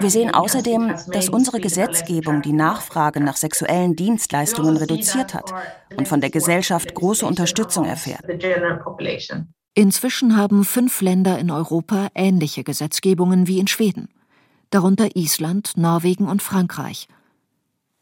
Wir 0.00 0.08
sehen 0.08 0.32
außerdem, 0.32 0.94
dass 1.12 1.28
unsere 1.28 1.60
Gesetzgebung 1.60 2.40
die 2.40 2.54
Nachfrage 2.54 3.20
nach 3.20 3.36
sexuellen 3.36 3.94
Dienstleistungen 3.96 4.78
reduziert 4.78 5.34
hat 5.34 5.52
und 5.94 6.08
von 6.08 6.22
der 6.22 6.30
Gesellschaft 6.30 6.94
große 6.94 7.26
Unterstützung 7.26 7.84
erfährt. 7.84 8.24
Inzwischen 9.74 10.38
haben 10.38 10.64
fünf 10.64 11.02
Länder 11.02 11.38
in 11.38 11.50
Europa 11.50 12.08
ähnliche 12.14 12.64
Gesetzgebungen 12.64 13.46
wie 13.46 13.58
in 13.58 13.66
Schweden 13.66 14.08
darunter 14.70 15.16
Island, 15.16 15.76
Norwegen 15.76 16.28
und 16.28 16.42
Frankreich. 16.42 17.08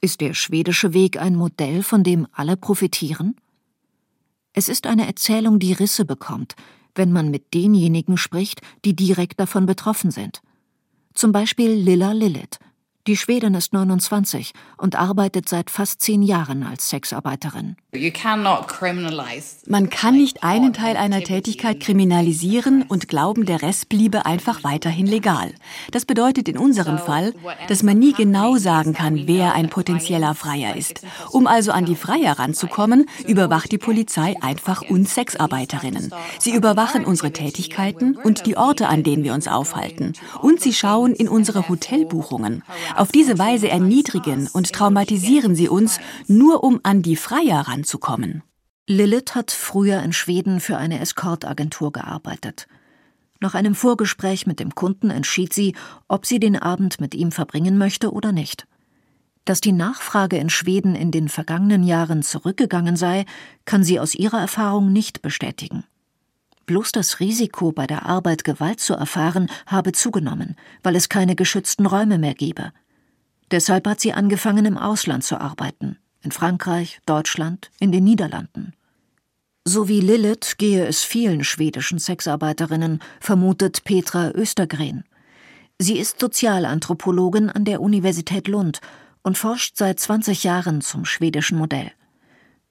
Ist 0.00 0.20
der 0.20 0.34
schwedische 0.34 0.92
Weg 0.92 1.20
ein 1.20 1.36
Modell, 1.36 1.82
von 1.82 2.02
dem 2.02 2.26
alle 2.32 2.56
profitieren? 2.56 3.36
Es 4.52 4.68
ist 4.68 4.86
eine 4.86 5.06
Erzählung, 5.06 5.58
die 5.58 5.72
Risse 5.72 6.04
bekommt, 6.04 6.54
wenn 6.94 7.12
man 7.12 7.30
mit 7.30 7.54
denjenigen 7.54 8.16
spricht, 8.16 8.60
die 8.84 8.94
direkt 8.94 9.40
davon 9.40 9.66
betroffen 9.66 10.10
sind. 10.10 10.42
Zum 11.14 11.32
Beispiel 11.32 11.70
Lilla 11.70 12.12
Lilith, 12.12 12.58
die 13.06 13.18
Schwedin 13.18 13.54
ist 13.54 13.74
29 13.74 14.52
und 14.78 14.96
arbeitet 14.96 15.46
seit 15.46 15.68
fast 15.68 16.00
zehn 16.00 16.22
Jahren 16.22 16.62
als 16.62 16.88
Sexarbeiterin. 16.88 17.76
Man 19.66 19.90
kann 19.90 20.14
nicht 20.14 20.42
einen 20.42 20.72
Teil 20.72 20.96
einer 20.96 21.20
Tätigkeit 21.20 21.80
kriminalisieren 21.80 22.82
und 22.82 23.06
glauben, 23.08 23.44
der 23.44 23.60
Rest 23.60 23.90
bliebe 23.90 24.24
einfach 24.24 24.64
weiterhin 24.64 25.06
legal. 25.06 25.52
Das 25.90 26.06
bedeutet 26.06 26.48
in 26.48 26.56
unserem 26.56 26.98
Fall, 26.98 27.34
dass 27.68 27.82
man 27.82 27.98
nie 27.98 28.14
genau 28.14 28.56
sagen 28.56 28.94
kann, 28.94 29.26
wer 29.26 29.54
ein 29.54 29.68
potenzieller 29.68 30.34
Freier 30.34 30.74
ist. 30.74 31.02
Um 31.30 31.46
also 31.46 31.72
an 31.72 31.84
die 31.84 31.96
Freier 31.96 32.38
ranzukommen, 32.38 33.06
überwacht 33.26 33.70
die 33.70 33.78
Polizei 33.78 34.34
einfach 34.40 34.80
uns 34.80 35.14
Sexarbeiterinnen. 35.14 36.10
Sie 36.38 36.54
überwachen 36.54 37.04
unsere 37.04 37.32
Tätigkeiten 37.32 38.16
und 38.16 38.46
die 38.46 38.56
Orte, 38.56 38.88
an 38.88 39.02
denen 39.02 39.24
wir 39.24 39.34
uns 39.34 39.46
aufhalten. 39.46 40.14
Und 40.40 40.60
sie 40.60 40.72
schauen 40.72 41.12
in 41.12 41.28
unsere 41.28 41.68
Hotelbuchungen. 41.68 42.62
Auf 42.96 43.10
diese 43.10 43.38
Weise 43.38 43.68
erniedrigen 43.68 44.48
und 44.52 44.72
traumatisieren 44.72 45.56
sie 45.56 45.68
uns, 45.68 45.98
nur 46.28 46.62
um 46.62 46.80
an 46.84 47.02
die 47.02 47.16
Freier 47.16 47.66
ranzukommen. 47.66 48.42
Lilith 48.86 49.34
hat 49.34 49.50
früher 49.50 50.02
in 50.02 50.12
Schweden 50.12 50.60
für 50.60 50.76
eine 50.76 51.00
Escortagentur 51.00 51.90
gearbeitet. 51.90 52.68
Nach 53.40 53.54
einem 53.54 53.74
Vorgespräch 53.74 54.46
mit 54.46 54.60
dem 54.60 54.74
Kunden 54.74 55.10
entschied 55.10 55.52
sie, 55.52 55.74
ob 56.06 56.24
sie 56.24 56.38
den 56.38 56.56
Abend 56.56 57.00
mit 57.00 57.14
ihm 57.14 57.32
verbringen 57.32 57.78
möchte 57.78 58.12
oder 58.12 58.30
nicht. 58.30 58.66
Dass 59.44 59.60
die 59.60 59.72
Nachfrage 59.72 60.36
in 60.36 60.48
Schweden 60.48 60.94
in 60.94 61.10
den 61.10 61.28
vergangenen 61.28 61.82
Jahren 61.82 62.22
zurückgegangen 62.22 62.96
sei, 62.96 63.26
kann 63.64 63.82
sie 63.82 63.98
aus 63.98 64.14
ihrer 64.14 64.40
Erfahrung 64.40 64.92
nicht 64.92 65.20
bestätigen. 65.20 65.84
Bloß 66.66 66.92
das 66.92 67.20
Risiko, 67.20 67.72
bei 67.72 67.86
der 67.86 68.06
Arbeit 68.06 68.44
Gewalt 68.44 68.80
zu 68.80 68.94
erfahren, 68.94 69.50
habe 69.66 69.92
zugenommen, 69.92 70.56
weil 70.82 70.96
es 70.96 71.10
keine 71.10 71.34
geschützten 71.34 71.84
Räume 71.84 72.18
mehr 72.18 72.34
gebe. 72.34 72.72
Deshalb 73.50 73.86
hat 73.86 74.00
sie 74.00 74.12
angefangen, 74.12 74.64
im 74.64 74.78
Ausland 74.78 75.24
zu 75.24 75.40
arbeiten. 75.40 75.98
In 76.22 76.32
Frankreich, 76.32 77.00
Deutschland, 77.06 77.70
in 77.78 77.92
den 77.92 78.04
Niederlanden. 78.04 78.72
So 79.66 79.88
wie 79.88 80.00
Lilith 80.00 80.56
gehe 80.58 80.86
es 80.86 81.04
vielen 81.04 81.42
schwedischen 81.42 81.98
Sexarbeiterinnen, 81.98 83.00
vermutet 83.20 83.84
Petra 83.84 84.30
Östergren. 84.30 85.04
Sie 85.78 85.98
ist 85.98 86.20
Sozialanthropologin 86.20 87.50
an 87.50 87.64
der 87.64 87.80
Universität 87.80 88.46
Lund 88.46 88.80
und 89.22 89.38
forscht 89.38 89.76
seit 89.76 89.98
20 89.98 90.44
Jahren 90.44 90.82
zum 90.82 91.04
schwedischen 91.04 91.58
Modell. 91.58 91.90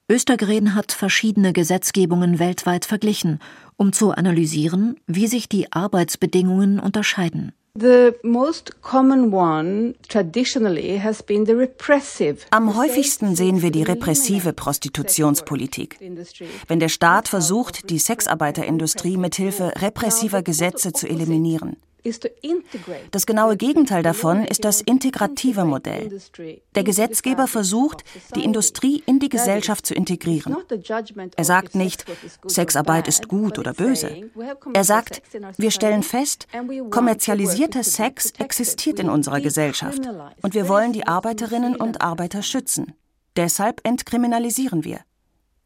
Östergren 0.10 0.76
hat 0.76 0.92
verschiedene 0.92 1.54
Gesetzgebungen 1.54 2.38
weltweit 2.38 2.86
verglichen, 2.86 3.40
um 3.78 3.94
zu 3.94 4.12
analysieren, 4.12 4.98
wie 5.08 5.28
sich 5.28 5.50
die 5.50 5.72
Arbeitsbedingungen 5.72 6.80
unterscheiden. 6.80 7.54
Am 7.76 8.14
häufigsten 12.76 13.36
sehen 13.36 13.64
wir 13.64 13.72
die 13.72 13.82
repressive 13.82 14.54
Prostitutionspolitik. 14.54 15.98
Wenn 16.68 16.80
der 16.80 16.90
Staat 16.90 17.28
versucht, 17.28 17.90
die 17.90 17.98
Sexarbeiterindustrie 17.98 19.18
mithilfe 19.18 19.74
repressiver 19.82 20.44
Gesetze 20.44 20.94
zu 20.94 21.10
eliminieren. 21.10 21.78
Das 23.12 23.26
genaue 23.26 23.56
Gegenteil 23.56 24.04
davon 24.04 24.44
ist 24.44 24.66
das 24.66 24.82
integrative 24.82 25.64
Modell. 25.64 26.20
Der 26.76 26.84
Gesetzgeber 26.84 27.48
versucht, 27.48 28.04
die 28.36 28.44
Industrie 28.44 29.02
in 29.06 29.20
die 29.20 29.30
Gesellschaft 29.30 29.86
zu 29.86 29.94
integrieren. 29.94 30.58
Er 31.36 31.44
sagt 31.46 31.76
nicht, 31.76 32.06
Sexarbeit 32.46 33.08
ist 33.08 33.30
gut 33.30 33.58
oder 33.58 33.74
böse. 33.74 34.30
Er 34.74 34.84
sagt, 34.84 35.22
wir 35.58 35.72
stellen 35.72 36.04
fest, 36.04 36.48
kommerzialisierter 36.90 37.84
Sex 37.84 38.32
existiert 38.38 39.00
in 39.00 39.10
unserer 39.10 39.40
Gesellschaft 39.40 40.02
und 40.42 40.54
wir 40.54 40.68
wollen 40.68 40.92
die 40.92 41.08
Arbeiterinnen 41.08 41.76
und 41.76 42.02
Arbeiter 42.02 42.42
schützen. 42.42 42.94
Deshalb 43.38 43.82
entkriminalisieren 43.86 44.84
wir. 44.84 45.00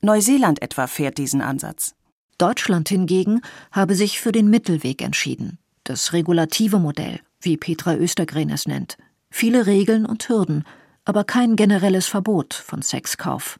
Neuseeland 0.01 0.62
etwa 0.62 0.88
fährt 0.88 1.17
diesen 1.17 1.41
Ansatz. 1.41 1.96
Deutschland 2.38 2.88
hingegen 2.88 3.41
habe 3.72 3.96
sich 3.96 4.22
für 4.22 4.32
den 4.32 4.50
Mittelweg 4.50 5.01
entschieden 5.01 5.58
das 5.89 6.13
regulative 6.13 6.79
Modell, 6.79 7.20
wie 7.41 7.58
Petra 7.58 7.96
Östergren 7.96 8.50
es 8.50 8.67
nennt. 8.67 8.98
Viele 9.29 9.65
Regeln 9.65 10.06
und 10.06 10.27
Hürden, 10.29 10.63
aber 11.06 11.24
kein 11.24 11.56
generelles 11.56 12.08
Verbot 12.08 12.53
von 12.53 12.82
Sexkauf. 12.82 13.60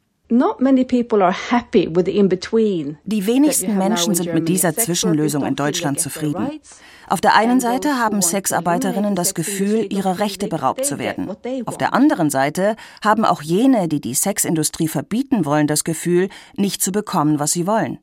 Die 3.04 3.26
wenigsten 3.26 3.78
Menschen 3.78 4.14
sind 4.14 4.34
mit 4.34 4.48
dieser 4.48 4.76
Zwischenlösung 4.76 5.46
in 5.46 5.56
Deutschland 5.56 6.00
zufrieden. 6.00 6.60
Auf 7.08 7.22
der 7.22 7.34
einen 7.34 7.60
Seite 7.60 7.96
haben 7.96 8.20
Sexarbeiterinnen 8.20 9.14
das 9.14 9.32
Gefühl, 9.32 9.90
ihrer 9.90 10.18
Rechte 10.18 10.48
beraubt 10.48 10.84
zu 10.84 10.98
werden. 10.98 11.30
Auf 11.64 11.78
der 11.78 11.94
anderen 11.94 12.28
Seite 12.28 12.76
haben 13.02 13.24
auch 13.24 13.40
jene, 13.40 13.88
die 13.88 14.02
die 14.02 14.12
Sexindustrie 14.12 14.88
verbieten 14.88 15.46
wollen, 15.46 15.66
das 15.66 15.84
Gefühl, 15.84 16.28
nicht 16.56 16.82
zu 16.82 16.92
bekommen, 16.92 17.38
was 17.38 17.52
sie 17.52 17.66
wollen. 17.66 17.98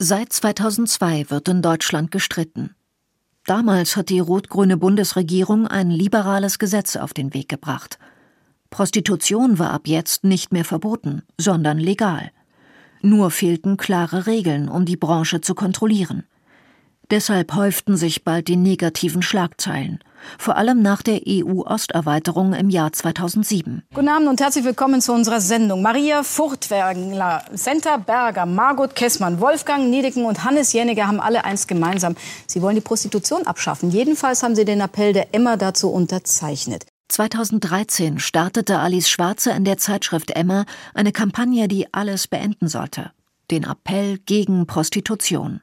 Seit 0.00 0.32
2002 0.32 1.30
wird 1.30 1.48
in 1.48 1.62
Deutschland 1.62 2.10
gestritten. 2.10 2.74
Damals 3.46 3.96
hat 3.96 4.10
die 4.10 4.20
rot-grüne 4.20 4.76
Bundesregierung 4.76 5.66
ein 5.66 5.90
liberales 5.90 6.58
Gesetz 6.58 6.96
auf 6.96 7.14
den 7.14 7.34
Weg 7.34 7.48
gebracht. 7.48 7.98
Prostitution 8.70 9.58
war 9.58 9.70
ab 9.70 9.82
jetzt 9.86 10.24
nicht 10.24 10.52
mehr 10.52 10.64
verboten, 10.64 11.22
sondern 11.38 11.78
legal. 11.78 12.30
Nur 13.02 13.30
fehlten 13.30 13.76
klare 13.76 14.26
Regeln, 14.26 14.68
um 14.68 14.84
die 14.84 14.96
Branche 14.96 15.40
zu 15.40 15.54
kontrollieren. 15.54 16.24
Deshalb 17.10 17.54
häuften 17.56 17.96
sich 17.96 18.22
bald 18.22 18.46
die 18.46 18.54
negativen 18.54 19.20
Schlagzeilen, 19.20 19.98
vor 20.38 20.56
allem 20.56 20.80
nach 20.80 21.02
der 21.02 21.22
EU-Osterweiterung 21.26 22.52
im 22.52 22.70
Jahr 22.70 22.92
2007. 22.92 23.82
Guten 23.92 24.08
Abend 24.08 24.28
und 24.28 24.40
herzlich 24.40 24.64
willkommen 24.64 25.00
zu 25.00 25.12
unserer 25.12 25.40
Sendung. 25.40 25.82
Maria 25.82 26.22
Furtwängler, 26.22 27.42
Senta 27.52 27.96
Berger, 27.96 28.46
Margot 28.46 28.94
Kessmann, 28.94 29.40
Wolfgang 29.40 29.90
Niedecken 29.90 30.24
und 30.24 30.44
Hannes 30.44 30.72
Jeniger 30.72 31.08
haben 31.08 31.18
alle 31.18 31.44
eins 31.44 31.66
gemeinsam. 31.66 32.14
Sie 32.46 32.62
wollen 32.62 32.76
die 32.76 32.80
Prostitution 32.80 33.44
abschaffen. 33.44 33.90
Jedenfalls 33.90 34.44
haben 34.44 34.54
sie 34.54 34.64
den 34.64 34.80
Appell 34.80 35.12
der 35.12 35.34
Emma 35.34 35.56
dazu 35.56 35.90
unterzeichnet. 35.90 36.86
2013 37.08 38.20
startete 38.20 38.78
Alice 38.78 39.10
Schwarze 39.10 39.50
in 39.50 39.64
der 39.64 39.78
Zeitschrift 39.78 40.30
Emma 40.30 40.64
eine 40.94 41.10
Kampagne, 41.10 41.66
die 41.66 41.92
alles 41.92 42.28
beenden 42.28 42.68
sollte. 42.68 43.10
den 43.50 43.64
Appell 43.64 44.18
gegen 44.18 44.66
Prostitution. 44.66 45.60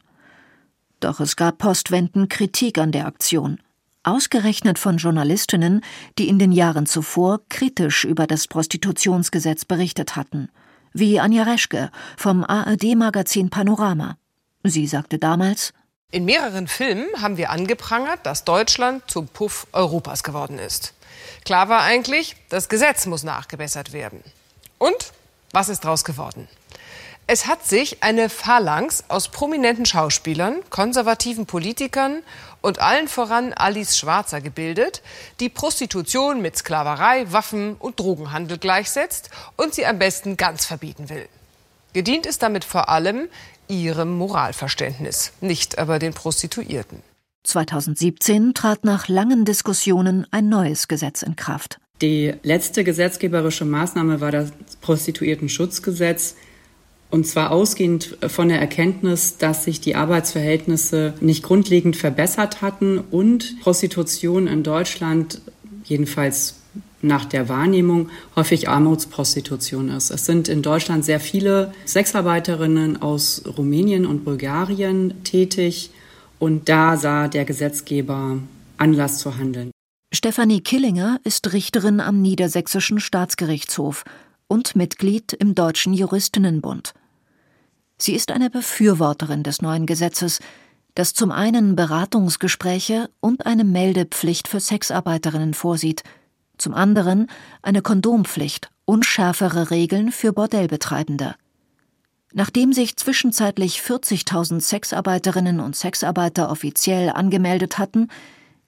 Doch 1.00 1.20
es 1.20 1.36
gab 1.36 1.60
postwendend 1.60 2.30
Kritik 2.30 2.78
an 2.78 2.92
der 2.92 3.06
Aktion, 3.06 3.60
ausgerechnet 4.04 4.80
von 4.80 4.98
Journalistinnen, 4.98 5.84
die 6.18 6.28
in 6.28 6.40
den 6.40 6.52
Jahren 6.52 6.86
zuvor 6.86 7.42
kritisch 7.50 8.04
über 8.04 8.26
das 8.26 8.48
Prostitutionsgesetz 8.48 9.66
berichtet 9.66 10.16
hatten, 10.16 10.50
wie 10.94 11.20
Anja 11.20 11.44
Reschke 11.44 11.92
vom 12.18 12.44
ARD-Magazin 12.44 13.50
Panorama. 13.50 14.18
Sie 14.64 14.88
sagte 14.88 15.20
damals, 15.20 15.74
in 16.10 16.24
mehreren 16.24 16.70
Filmen 16.70 17.06
haben 17.22 17.36
wir 17.36 17.50
angeprangert, 17.50 18.26
dass 18.26 18.46
Deutschland 18.46 19.04
zum 19.12 19.28
Puff 19.28 19.68
Europas 19.74 20.24
geworden 20.24 20.58
ist. 20.58 20.94
Klar 21.44 21.68
war 21.68 21.82
eigentlich, 21.82 22.38
das 22.48 22.70
Gesetz 22.70 23.06
muss 23.08 23.24
nachgebessert 23.24 23.92
werden. 23.92 24.24
Und 24.78 25.12
was 25.52 25.68
ist 25.68 25.84
daraus 25.84 26.06
geworden? 26.06 26.48
Es 27.30 27.46
hat 27.46 27.66
sich 27.66 28.04
eine 28.04 28.30
Phalanx 28.30 29.04
aus 29.10 29.28
prominenten 29.28 29.86
Schauspielern, 29.86 30.62
konservativen 30.70 31.46
Politikern 31.46 32.24
und 32.62 32.80
allen 32.80 33.10
voran 33.10 33.52
Alice 33.52 33.98
Schwarzer 33.98 34.40
gebildet, 34.40 35.02
die 35.42 35.50
Prostitution 35.50 36.42
mit 36.42 36.56
Sklaverei, 36.56 37.30
Waffen 37.30 37.76
und 37.80 38.00
Drogenhandel 38.00 38.58
gleichsetzt 38.58 39.30
und 39.58 39.74
sie 39.74 39.86
am 39.86 40.00
besten 40.00 40.38
ganz 40.38 40.66
verbieten 40.66 41.10
will. 41.10 41.28
Gedient 41.92 42.26
ist 42.26 42.44
damit 42.44 42.64
vor 42.64 42.88
allem 42.88 43.28
ihrem 43.68 44.18
Moralverständnis, 44.18 45.34
nicht 45.42 45.78
aber 45.80 46.00
den 46.00 46.14
Prostituierten. 46.14 47.04
2017 47.44 48.54
trat 48.54 48.86
nach 48.86 49.10
langen 49.10 49.44
Diskussionen 49.44 50.26
ein 50.32 50.48
neues 50.48 50.88
Gesetz 50.88 51.24
in 51.24 51.36
Kraft. 51.36 51.78
Die 52.02 52.36
letzte 52.44 52.86
gesetzgeberische 52.86 53.66
Maßnahme 53.66 54.22
war 54.22 54.32
das 54.32 54.54
Prostituiertenschutzgesetz. 54.80 56.36
Und 57.10 57.26
zwar 57.26 57.52
ausgehend 57.52 58.18
von 58.28 58.50
der 58.50 58.60
Erkenntnis, 58.60 59.38
dass 59.38 59.64
sich 59.64 59.80
die 59.80 59.96
Arbeitsverhältnisse 59.96 61.14
nicht 61.22 61.44
grundlegend 61.44 61.96
verbessert 61.96 62.62
hatten 62.62 63.00
und 63.00 63.62
Prostitution 63.62 64.48
in 64.48 64.64
Deutschland, 64.64 65.42
jedenfalls 65.86 66.56
nach 67.02 67.26
der 67.26 67.48
Wahrnehmung, 67.48 68.10
häufig 68.36 68.68
Armutsprostitution 68.68 69.90
ist. 69.90 70.10
Es 70.10 70.26
sind 70.26 70.50
in 70.50 70.62
Deutschland 70.62 71.06
sehr 71.06 71.20
viele 71.20 71.74
Sexarbeiterinnen 71.86 73.02
aus 73.02 73.44
Rumänien 73.58 74.06
und 74.06 74.26
Bulgarien 74.26 75.24
tätig 75.24 75.92
und 76.40 76.70
da 76.70 76.98
sah 76.98 77.28
der 77.28 77.46
Gesetzgeber 77.46 78.40
Anlass 78.78 79.20
zu 79.20 79.38
handeln. 79.38 79.72
Stefanie 80.14 80.62
Killinger 80.62 81.20
ist 81.24 81.52
Richterin 81.54 82.00
am 82.00 82.22
Niedersächsischen 82.22 83.00
Staatsgerichtshof 83.00 84.04
und 84.48 84.76
Mitglied 84.76 85.34
im 85.34 85.56
Deutschen 85.56 85.94
Juristinnenbund. 85.94 86.94
Sie 87.98 88.14
ist 88.14 88.32
eine 88.32 88.50
Befürworterin 88.50 89.44
des 89.44 89.62
neuen 89.62 89.86
Gesetzes, 89.86 90.40
das 90.96 91.14
zum 91.14 91.32
einen 91.32 91.76
Beratungsgespräche 91.76 93.10
und 93.20 93.46
eine 93.46 93.64
Meldepflicht 93.64 94.48
für 94.48 94.60
Sexarbeiterinnen 94.60 95.54
vorsieht, 95.54 96.04
zum 96.58 96.74
anderen 96.74 97.28
eine 97.62 97.82
Kondompflicht 97.82 98.72
und 98.86 99.06
schärfere 99.06 99.70
Regeln 99.70 100.12
für 100.12 100.34
Bordellbetreibende. 100.34 101.36
Nachdem 102.34 102.74
sich 102.74 102.98
zwischenzeitlich 102.98 103.80
40.000 103.80 104.60
Sexarbeiterinnen 104.62 105.60
und 105.60 105.76
Sexarbeiter 105.76 106.52
offiziell 106.52 107.10
angemeldet 107.10 107.78
hatten, 107.78 108.10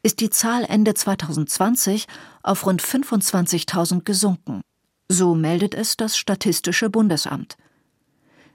ist 0.02 0.22
die 0.22 0.30
Zahl 0.30 0.64
Ende 0.64 0.94
2020 0.94 2.08
auf 2.42 2.66
rund 2.66 2.82
25.000 2.82 4.04
gesunken. 4.04 4.62
So 5.12 5.34
meldet 5.34 5.74
es 5.74 5.98
das 5.98 6.18
Statistische 6.18 6.92
Bundesamt. 6.92 7.58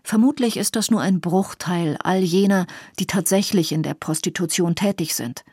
Vermutlich 0.05 0.57
ist 0.57 0.77
das 0.77 0.91
nur 0.91 1.01
ein 1.01 1.21
Bruchteil 1.21 1.97
all 2.03 2.21
jener, 2.21 2.67
die 3.01 3.07
tatsächlich 3.07 3.73
in 3.73 3.83
der 3.83 3.95
Prostitution 3.95 4.77
tätig 4.77 5.17
sind. 5.17 5.45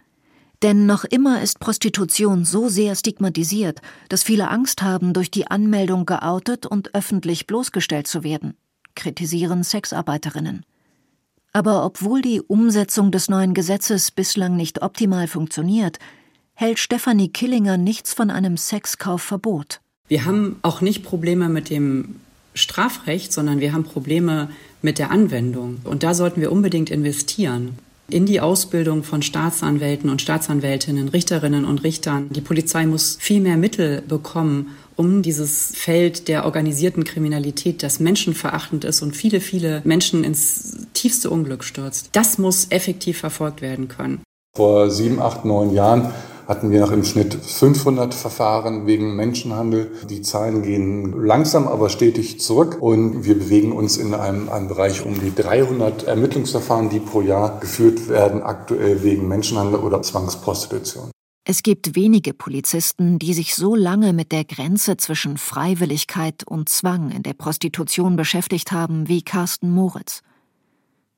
Denn 0.61 0.85
noch 0.85 1.03
immer 1.03 1.41
ist 1.41 1.59
Prostitution 1.59 2.45
so 2.45 2.69
sehr 2.69 2.95
stigmatisiert, 2.95 3.81
dass 4.09 4.21
viele 4.21 4.49
Angst 4.49 4.83
haben, 4.83 5.13
durch 5.13 5.31
die 5.31 5.47
Anmeldung 5.47 6.05
geoutet 6.05 6.67
und 6.67 6.93
öffentlich 6.93 7.47
bloßgestellt 7.47 8.05
zu 8.05 8.23
werden, 8.23 8.55
kritisieren 8.93 9.63
Sexarbeiterinnen. 9.63 10.65
Aber 11.51 11.83
obwohl 11.83 12.21
die 12.21 12.41
Umsetzung 12.41 13.11
des 13.11 13.27
neuen 13.27 13.55
Gesetzes 13.55 14.11
bislang 14.11 14.55
nicht 14.55 14.83
optimal 14.83 15.27
funktioniert, 15.27 15.97
hält 16.53 16.77
Stefanie 16.77 17.29
Killinger 17.29 17.77
nichts 17.77 18.13
von 18.13 18.29
einem 18.29 18.55
Sexkaufverbot. 18.55 19.81
Wir 20.11 20.25
haben 20.25 20.57
auch 20.61 20.81
nicht 20.81 21.03
Probleme 21.03 21.47
mit 21.47 21.69
dem 21.69 22.15
Strafrecht, 22.53 23.31
sondern 23.31 23.61
wir 23.61 23.71
haben 23.71 23.85
Probleme 23.85 24.49
mit 24.81 24.99
der 24.99 25.09
Anwendung. 25.09 25.77
Und 25.85 26.03
da 26.03 26.13
sollten 26.13 26.41
wir 26.41 26.51
unbedingt 26.51 26.89
investieren 26.89 27.77
in 28.09 28.25
die 28.25 28.41
Ausbildung 28.41 29.03
von 29.03 29.21
Staatsanwälten 29.21 30.09
und 30.09 30.21
Staatsanwältinnen, 30.21 31.07
Richterinnen 31.07 31.63
und 31.63 31.85
Richtern. 31.85 32.27
Die 32.29 32.41
Polizei 32.41 32.85
muss 32.87 33.15
viel 33.21 33.39
mehr 33.39 33.55
Mittel 33.55 34.03
bekommen, 34.05 34.75
um 34.97 35.21
dieses 35.21 35.71
Feld 35.75 36.27
der 36.27 36.43
organisierten 36.43 37.05
Kriminalität, 37.05 37.81
das 37.81 38.01
menschenverachtend 38.01 38.83
ist 38.83 39.01
und 39.01 39.15
viele, 39.15 39.39
viele 39.39 39.81
Menschen 39.85 40.25
ins 40.25 40.87
tiefste 40.93 41.29
Unglück 41.29 41.63
stürzt. 41.63 42.09
Das 42.11 42.37
muss 42.37 42.67
effektiv 42.69 43.17
verfolgt 43.17 43.61
werden 43.61 43.87
können. 43.87 44.19
Vor 44.57 44.89
sieben, 44.89 45.21
acht, 45.21 45.45
neun 45.45 45.73
Jahren 45.73 46.11
hatten 46.51 46.69
wir 46.69 46.81
noch 46.81 46.91
im 46.91 47.05
Schnitt 47.05 47.33
500 47.33 48.13
Verfahren 48.13 48.85
wegen 48.85 49.15
Menschenhandel. 49.15 49.89
Die 50.09 50.21
Zahlen 50.21 50.63
gehen 50.63 51.25
langsam, 51.25 51.65
aber 51.65 51.89
stetig 51.89 52.41
zurück 52.41 52.77
und 52.81 53.23
wir 53.23 53.39
bewegen 53.39 53.71
uns 53.71 53.95
in 53.95 54.13
einem, 54.13 54.49
einem 54.49 54.67
Bereich 54.67 55.05
um 55.05 55.17
die 55.17 55.33
300 55.33 56.03
Ermittlungsverfahren, 56.03 56.89
die 56.89 56.99
pro 56.99 57.21
Jahr 57.21 57.61
geführt 57.61 58.09
werden, 58.09 58.43
aktuell 58.43 59.01
wegen 59.01 59.29
Menschenhandel 59.29 59.79
oder 59.79 60.01
Zwangsprostitution. 60.01 61.09
Es 61.45 61.63
gibt 61.63 61.95
wenige 61.95 62.33
Polizisten, 62.33 63.17
die 63.17 63.33
sich 63.33 63.55
so 63.55 63.73
lange 63.73 64.11
mit 64.11 64.33
der 64.33 64.43
Grenze 64.43 64.97
zwischen 64.97 65.37
Freiwilligkeit 65.37 66.43
und 66.45 66.67
Zwang 66.67 67.11
in 67.11 67.23
der 67.23 67.33
Prostitution 67.33 68.17
beschäftigt 68.17 68.73
haben 68.73 69.07
wie 69.07 69.21
Carsten 69.21 69.71
Moritz. 69.71 70.21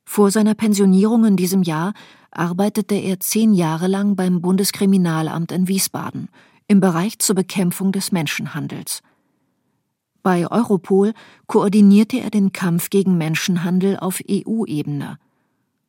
Vor 0.05 0.31
seiner 0.31 0.53
Pensionierung 0.53 1.25
in 1.25 1.35
diesem 1.35 1.63
Jahr 1.63 1.93
arbeitete 2.31 2.95
er 2.95 3.19
zehn 3.19 3.53
Jahre 3.53 3.87
lang 3.87 4.15
beim 4.15 4.41
Bundeskriminalamt 4.41 5.51
in 5.51 5.67
Wiesbaden 5.67 6.29
im 6.67 6.79
Bereich 6.79 7.19
zur 7.19 7.35
Bekämpfung 7.35 7.91
des 7.91 8.11
Menschenhandels. 8.11 9.01
Bei 10.23 10.49
Europol 10.49 11.13
koordinierte 11.47 12.19
er 12.19 12.29
den 12.29 12.53
Kampf 12.53 12.89
gegen 12.89 13.17
Menschenhandel 13.17 13.97
auf 13.97 14.21
EU-Ebene. 14.29 15.19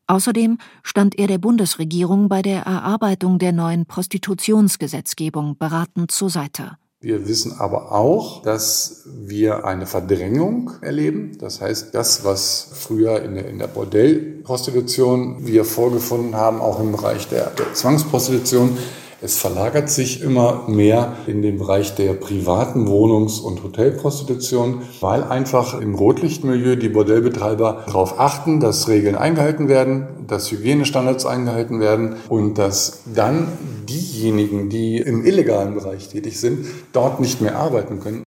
Außerdem 0.06 0.58
stand 0.82 1.18
er 1.18 1.28
der 1.28 1.38
Bundesregierung 1.38 2.28
bei 2.28 2.42
der 2.42 2.62
Erarbeitung 2.62 3.38
der 3.38 3.52
neuen 3.52 3.86
Prostitutionsgesetzgebung 3.86 5.56
beratend 5.56 6.10
zur 6.10 6.28
Seite. 6.28 6.76
Wir 7.04 7.28
wissen 7.28 7.56
aber 7.58 7.92
auch, 7.92 8.40
dass 8.40 9.02
wir 9.04 9.66
eine 9.66 9.84
Verdrängung 9.84 10.70
erleben. 10.80 11.32
Das 11.38 11.60
heißt, 11.60 11.94
das, 11.94 12.24
was 12.24 12.70
früher 12.72 13.20
in 13.20 13.34
der, 13.34 13.46
in 13.46 13.58
der 13.58 13.66
Bordellprostitution 13.66 15.46
wir 15.46 15.66
vorgefunden 15.66 16.34
haben, 16.34 16.62
auch 16.62 16.80
im 16.80 16.92
Bereich 16.92 17.28
der, 17.28 17.50
der 17.50 17.74
Zwangsprostitution, 17.74 18.78
es 19.20 19.36
verlagert 19.36 19.90
sich 19.90 20.22
immer 20.22 20.64
mehr 20.66 21.14
in 21.26 21.40
den 21.42 21.58
Bereich 21.58 21.94
der 21.94 22.14
privaten 22.14 22.88
Wohnungs- 22.88 23.40
und 23.40 23.62
Hotelprostitution, 23.62 24.82
weil 25.00 25.24
einfach 25.24 25.80
im 25.80 25.94
Rotlichtmilieu 25.94 26.76
die 26.76 26.88
Bordellbetreiber 26.88 27.84
darauf 27.86 28.18
achten, 28.18 28.60
dass 28.60 28.88
Regeln 28.88 29.14
eingehalten 29.14 29.68
werden, 29.68 30.08
dass 30.26 30.50
Hygienestandards 30.50 31.26
eingehalten 31.26 31.80
werden 31.80 32.16
und 32.28 32.58
dass 32.58 33.02
dann 33.14 33.48
diejenigen, 34.24 34.70
die 34.70 34.96
im 34.96 35.24
illegalen 35.24 35.74
Bereich 35.74 36.08
tätig 36.08 36.40
sind, 36.40 36.66
dort 36.92 37.20
nicht 37.20 37.40
mehr 37.40 37.56
arbeiten 37.56 38.00
können. 38.00 38.24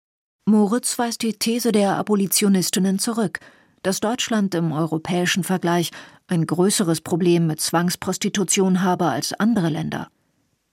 Moritz 0.45 0.97
weist 0.99 1.21
die 1.21 1.33
These 1.33 1.71
der 1.71 1.95
Abolitionistinnen 1.97 2.99
zurück, 2.99 3.39
dass 3.83 3.99
Deutschland 3.99 4.55
im 4.55 4.71
europäischen 4.71 5.43
Vergleich 5.43 5.91
ein 6.27 6.45
größeres 6.45 7.01
Problem 7.01 7.47
mit 7.47 7.61
Zwangsprostitution 7.61 8.81
habe 8.81 9.05
als 9.05 9.33
andere 9.33 9.69
Länder. 9.69 10.07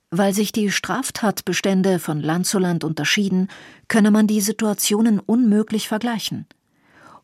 Weil 0.09 0.33
sich 0.33 0.51
die 0.51 0.71
Straftatbestände 0.71 1.99
von 1.99 2.19
Land 2.19 2.47
zu 2.47 2.59
Land 2.59 2.83
unterschieden, 2.83 3.47
könne 3.87 4.11
man 4.11 4.27
die 4.27 4.41
Situationen 4.41 5.19
unmöglich 5.19 5.87
vergleichen. 5.87 6.47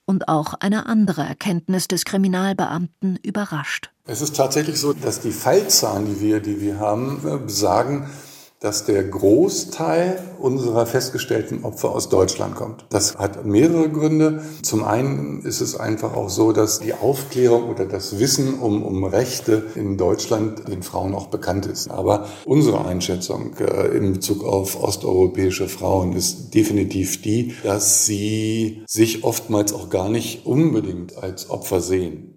Und 0.05 0.29
auch 0.29 0.53
eine 0.53 0.85
andere 0.85 1.23
Erkenntnis 1.23 1.89
des 1.89 2.05
Kriminalbeamten 2.05 3.17
überrascht. 3.23 3.91
Es 4.09 4.21
ist 4.21 4.37
tatsächlich 4.37 4.79
so, 4.79 4.93
dass 4.93 5.19
die 5.19 5.31
Fallzahlen, 5.31 6.05
die 6.05 6.21
wir, 6.21 6.39
die 6.39 6.61
wir 6.61 6.79
haben, 6.79 7.19
besagen, 7.45 8.09
dass 8.61 8.85
der 8.85 9.03
Großteil 9.03 10.17
unserer 10.39 10.85
festgestellten 10.85 11.65
Opfer 11.65 11.91
aus 11.91 12.07
Deutschland 12.07 12.55
kommt. 12.55 12.85
Das 12.89 13.17
hat 13.17 13.45
mehrere 13.45 13.89
Gründe. 13.89 14.41
Zum 14.63 14.85
einen 14.85 15.43
ist 15.43 15.59
es 15.59 15.75
einfach 15.77 16.15
auch 16.15 16.29
so, 16.29 16.53
dass 16.53 16.79
die 16.79 16.93
Aufklärung 16.93 17.69
oder 17.69 17.85
das 17.85 18.17
Wissen 18.17 18.59
um, 18.59 18.81
um 18.81 19.03
Rechte 19.03 19.65
in 19.75 19.97
Deutschland 19.97 20.69
den 20.69 20.83
Frauen 20.83 21.13
auch 21.13 21.27
bekannt 21.27 21.65
ist. 21.65 21.91
Aber 21.91 22.27
unsere 22.45 22.85
Einschätzung 22.85 23.57
äh, 23.59 23.95
in 23.95 24.13
Bezug 24.13 24.43
auf 24.43 24.81
osteuropäische 24.81 25.67
Frauen 25.67 26.13
ist 26.13 26.55
definitiv 26.55 27.21
die, 27.21 27.53
dass 27.63 28.05
sie 28.05 28.83
sich 28.87 29.25
oftmals 29.25 29.73
auch 29.73 29.89
gar 29.89 30.09
nicht 30.09 30.45
unbedingt 30.45 31.17
als 31.17 31.49
Opfer 31.49 31.81
sehen. 31.81 32.36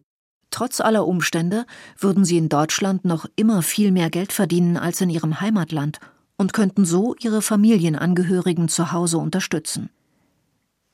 Trotz 0.50 0.80
aller 0.80 1.06
Umstände 1.06 1.64
würden 1.98 2.24
sie 2.24 2.36
in 2.36 2.48
Deutschland 2.48 3.04
noch 3.04 3.26
immer 3.36 3.62
viel 3.62 3.92
mehr 3.92 4.10
Geld 4.10 4.32
verdienen 4.32 4.76
als 4.76 5.00
in 5.00 5.10
ihrem 5.10 5.40
Heimatland 5.40 6.00
und 6.36 6.52
könnten 6.52 6.84
so 6.84 7.14
ihre 7.20 7.42
Familienangehörigen 7.42 8.68
zu 8.68 8.92
Hause 8.92 9.18
unterstützen. 9.18 9.90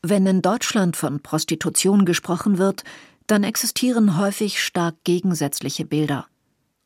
Wenn 0.02 0.26
in 0.26 0.42
Deutschland 0.42 0.96
von 0.96 1.20
Prostitution 1.20 2.04
gesprochen 2.04 2.58
wird, 2.58 2.84
dann 3.26 3.44
existieren 3.44 4.18
häufig 4.18 4.62
stark 4.62 4.96
gegensätzliche 5.04 5.84
Bilder. 5.84 6.26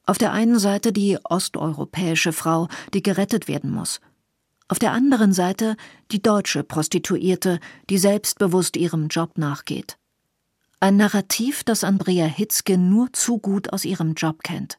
Auf 0.06 0.18
der 0.18 0.32
einen 0.32 0.58
Seite 0.58 0.92
die 0.92 1.18
osteuropäische 1.22 2.32
Frau, 2.32 2.68
die 2.94 3.02
gerettet 3.02 3.48
werden 3.48 3.70
muss. 3.70 4.00
Auf 4.68 4.78
der 4.78 4.92
anderen 4.92 5.32
Seite 5.32 5.76
die 6.12 6.22
deutsche 6.22 6.62
Prostituierte, 6.62 7.60
die 7.90 7.98
selbstbewusst 7.98 8.76
ihrem 8.76 9.08
Job 9.08 9.36
nachgeht. 9.36 9.98
Ein 10.80 10.96
Narrativ, 10.96 11.62
das 11.62 11.84
Andrea 11.84 12.24
Hitzke 12.24 12.78
nur 12.78 13.12
zu 13.12 13.36
gut 13.36 13.70
aus 13.72 13.84
ihrem 13.84 14.14
Job 14.14 14.42
kennt. 14.42 14.78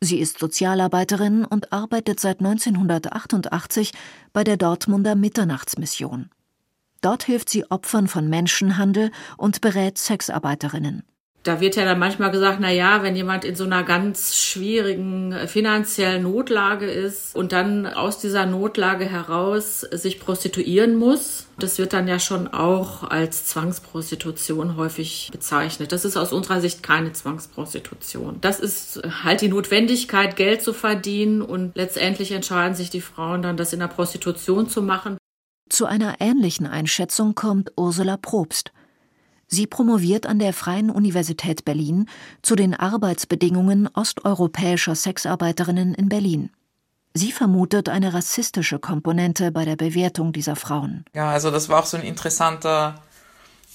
Sie 0.00 0.18
ist 0.18 0.38
Sozialarbeiterin 0.38 1.46
und 1.46 1.72
arbeitet 1.72 2.20
seit 2.20 2.40
1988 2.40 3.92
bei 4.34 4.44
der 4.44 4.58
Dortmunder 4.58 5.14
Mitternachtsmission. 5.14 6.28
Dort 7.00 7.24
hilft 7.24 7.48
sie 7.48 7.70
Opfern 7.70 8.08
von 8.08 8.28
Menschenhandel 8.28 9.10
und 9.38 9.62
berät 9.62 9.96
Sexarbeiterinnen 9.96 11.02
da 11.42 11.60
wird 11.60 11.74
ja 11.74 11.84
dann 11.84 11.98
manchmal 11.98 12.30
gesagt, 12.30 12.58
na 12.60 12.70
ja, 12.70 13.02
wenn 13.02 13.16
jemand 13.16 13.44
in 13.44 13.56
so 13.56 13.64
einer 13.64 13.82
ganz 13.82 14.36
schwierigen 14.36 15.34
finanziellen 15.48 16.22
Notlage 16.22 16.86
ist 16.86 17.34
und 17.34 17.52
dann 17.52 17.86
aus 17.86 18.18
dieser 18.18 18.46
Notlage 18.46 19.04
heraus 19.04 19.80
sich 19.80 20.20
prostituieren 20.20 20.94
muss, 20.94 21.46
das 21.58 21.78
wird 21.78 21.92
dann 21.92 22.06
ja 22.06 22.20
schon 22.20 22.46
auch 22.46 23.02
als 23.02 23.46
Zwangsprostitution 23.46 24.76
häufig 24.76 25.30
bezeichnet. 25.32 25.90
Das 25.90 26.04
ist 26.04 26.16
aus 26.16 26.32
unserer 26.32 26.60
Sicht 26.60 26.82
keine 26.82 27.12
Zwangsprostitution. 27.12 28.38
Das 28.40 28.60
ist 28.60 29.02
halt 29.24 29.40
die 29.40 29.48
Notwendigkeit, 29.48 30.36
Geld 30.36 30.62
zu 30.62 30.72
verdienen 30.72 31.42
und 31.42 31.76
letztendlich 31.76 32.30
entscheiden 32.30 32.76
sich 32.76 32.90
die 32.90 33.00
Frauen 33.00 33.42
dann, 33.42 33.56
das 33.56 33.72
in 33.72 33.80
der 33.80 33.88
Prostitution 33.88 34.68
zu 34.68 34.80
machen. 34.80 35.18
Zu 35.68 35.86
einer 35.86 36.20
ähnlichen 36.20 36.66
Einschätzung 36.66 37.34
kommt 37.34 37.72
Ursula 37.76 38.16
Probst. 38.16 38.72
Sie 39.54 39.66
promoviert 39.66 40.24
an 40.24 40.38
der 40.38 40.54
Freien 40.54 40.88
Universität 40.88 41.66
Berlin 41.66 42.08
zu 42.40 42.56
den 42.56 42.72
Arbeitsbedingungen 42.72 43.86
osteuropäischer 43.92 44.94
Sexarbeiterinnen 44.94 45.92
in 45.92 46.08
Berlin. 46.08 46.48
Sie 47.12 47.32
vermutet 47.32 47.90
eine 47.90 48.14
rassistische 48.14 48.78
Komponente 48.78 49.52
bei 49.52 49.66
der 49.66 49.76
Bewertung 49.76 50.32
dieser 50.32 50.56
Frauen. 50.56 51.04
Ja, 51.14 51.30
also 51.30 51.50
das 51.50 51.68
war 51.68 51.80
auch 51.80 51.84
so 51.84 51.98
ein 51.98 52.02
interessanter 52.02 52.94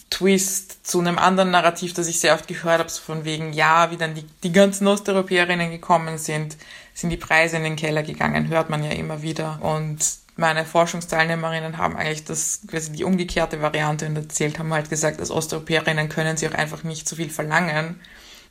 Twist 0.10 0.88
zu 0.88 1.00
einem 1.00 1.20
anderen 1.20 1.52
Narrativ, 1.52 1.94
das 1.94 2.08
ich 2.08 2.20
sehr 2.20 2.34
oft 2.34 2.48
gehört 2.48 2.80
habe, 2.80 2.90
so 2.90 3.00
von 3.00 3.24
wegen, 3.24 3.54
ja, 3.54 3.92
wie 3.92 3.98
dann 3.98 4.16
die, 4.16 4.26
die 4.42 4.52
ganzen 4.52 4.88
Osteuropäerinnen 4.88 5.70
gekommen 5.70 6.18
sind, 6.18 6.58
sind 6.96 7.12
die 7.12 7.18
Preise 7.18 7.58
in 7.58 7.63
den 7.63 7.76
Keller 7.76 8.02
gegangen, 8.02 8.48
hört 8.48 8.72
man 8.72 8.84
ja 8.84 8.94
immer 8.94 9.22
wieder. 9.22 9.60
Und 9.62 10.00
meine 10.38 10.65
Forschungsteilnehmerinnen 10.65 11.78
haben 11.78 11.95
eigentlich 11.95 12.26
das, 12.26 12.62
quasi 12.67 12.91
die 12.91 13.04
umgekehrte 13.04 13.62
Variante 13.62 14.06
erzählt, 14.06 14.60
haben 14.60 14.73
halt 14.73 14.89
gesagt, 14.89 15.19
als 15.19 15.32
Osteuropäerinnen 15.32 16.10
können 16.10 16.38
sie 16.38 16.47
auch 16.47 16.54
einfach 16.54 16.84
nicht 16.84 17.08
so 17.08 17.15
viel 17.15 17.30
verlangen, 17.30 18.00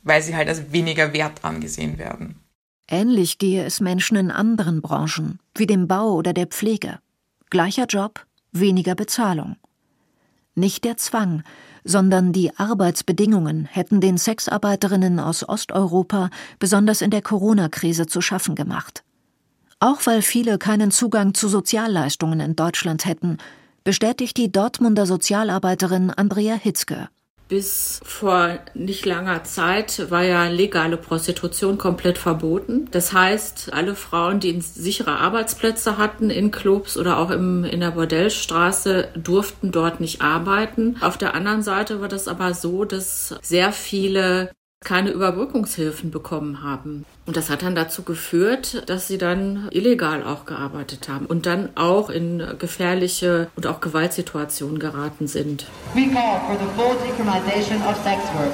weil 0.03 0.21
sie 0.21 0.35
halt 0.35 0.47
als 0.47 0.71
weniger 0.71 1.13
wert 1.13 1.43
angesehen 1.43 1.97
werden. 1.97 2.41
Ähnlich 2.89 3.37
gehe 3.37 3.65
es 3.65 3.81
Menschen 3.81 4.17
in 4.17 4.31
anderen 4.31 4.81
Branchen, 4.81 5.39
wie 5.55 5.67
dem 5.67 5.87
Bau 5.87 6.13
oder 6.13 6.33
der 6.33 6.47
Pflege. 6.47 6.99
Gleicher 7.49 7.85
Job, 7.85 8.25
weniger 8.51 8.95
Bezahlung. 8.95 9.57
Nicht 10.55 10.85
der 10.85 10.97
Zwang, 10.97 11.43
sondern 11.83 12.33
die 12.33 12.57
Arbeitsbedingungen 12.57 13.65
hätten 13.65 14.01
den 14.01 14.17
Sexarbeiterinnen 14.17 15.19
aus 15.19 15.47
Osteuropa 15.47 16.29
besonders 16.59 17.01
in 17.01 17.11
der 17.11 17.21
Corona-Krise 17.21 18.07
zu 18.07 18.21
schaffen 18.21 18.55
gemacht. 18.55 19.03
Auch 19.79 20.05
weil 20.05 20.23
viele 20.23 20.57
keinen 20.57 20.89
Zugang 20.89 21.35
zu 21.35 21.47
Sozialleistungen 21.49 22.39
in 22.39 22.55
Deutschland 22.55 23.05
hätten, 23.05 23.37
bestätigt 23.83 24.35
die 24.37 24.51
Dortmunder 24.51 25.05
Sozialarbeiterin 25.05 26.09
Andrea 26.09 26.55
Hitzke. 26.55 27.09
Bis 27.47 28.01
vor 28.03 28.59
nicht 28.73 29.05
langer 29.05 29.43
Zeit 29.45 30.09
war 30.11 30.23
ja 30.23 30.47
legale 30.47 30.97
Prostitution 30.97 31.77
komplett 31.77 32.17
verboten. 32.17 32.89
Das 32.91 33.13
heißt, 33.13 33.71
alle 33.71 33.95
Frauen, 33.95 34.39
die 34.41 34.59
sichere 34.59 35.19
Arbeitsplätze 35.19 35.97
hatten 35.97 36.29
in 36.29 36.51
Clubs 36.51 36.97
oder 36.97 37.19
auch 37.19 37.29
im, 37.29 37.63
in 37.63 37.79
der 37.79 37.91
Bordellstraße, 37.91 39.09
durften 39.15 39.71
dort 39.71 40.01
nicht 40.01 40.21
arbeiten. 40.21 40.97
Auf 40.99 41.17
der 41.17 41.35
anderen 41.35 41.61
Seite 41.61 42.01
war 42.01 42.09
das 42.09 42.27
aber 42.27 42.53
so, 42.53 42.83
dass 42.83 43.35
sehr 43.41 43.71
viele 43.71 44.49
keine 44.83 45.09
Überbrückungshilfen 45.09 46.11
bekommen 46.11 46.63
haben. 46.63 47.05
Und 47.25 47.35
das 47.35 47.49
hat 47.49 47.63
dann 47.63 47.75
dazu 47.75 48.03
geführt, 48.03 48.83
dass 48.89 49.07
sie 49.07 49.17
dann 49.17 49.67
illegal 49.71 50.23
auch 50.23 50.45
gearbeitet 50.45 51.09
haben 51.09 51.25
und 51.25 51.45
dann 51.45 51.69
auch 51.75 52.09
in 52.09 52.43
gefährliche 52.59 53.49
und 53.55 53.67
auch 53.67 53.81
Gewaltsituationen 53.81 54.79
geraten 54.79 55.27
sind. 55.27 55.65
We 55.93 56.07
call 56.07 56.39
for 56.47 56.55
the 56.57 56.69
full 56.75 56.95
decriminalization 57.05 57.81
of 57.81 57.95
sex 58.03 58.21
work. 58.35 58.53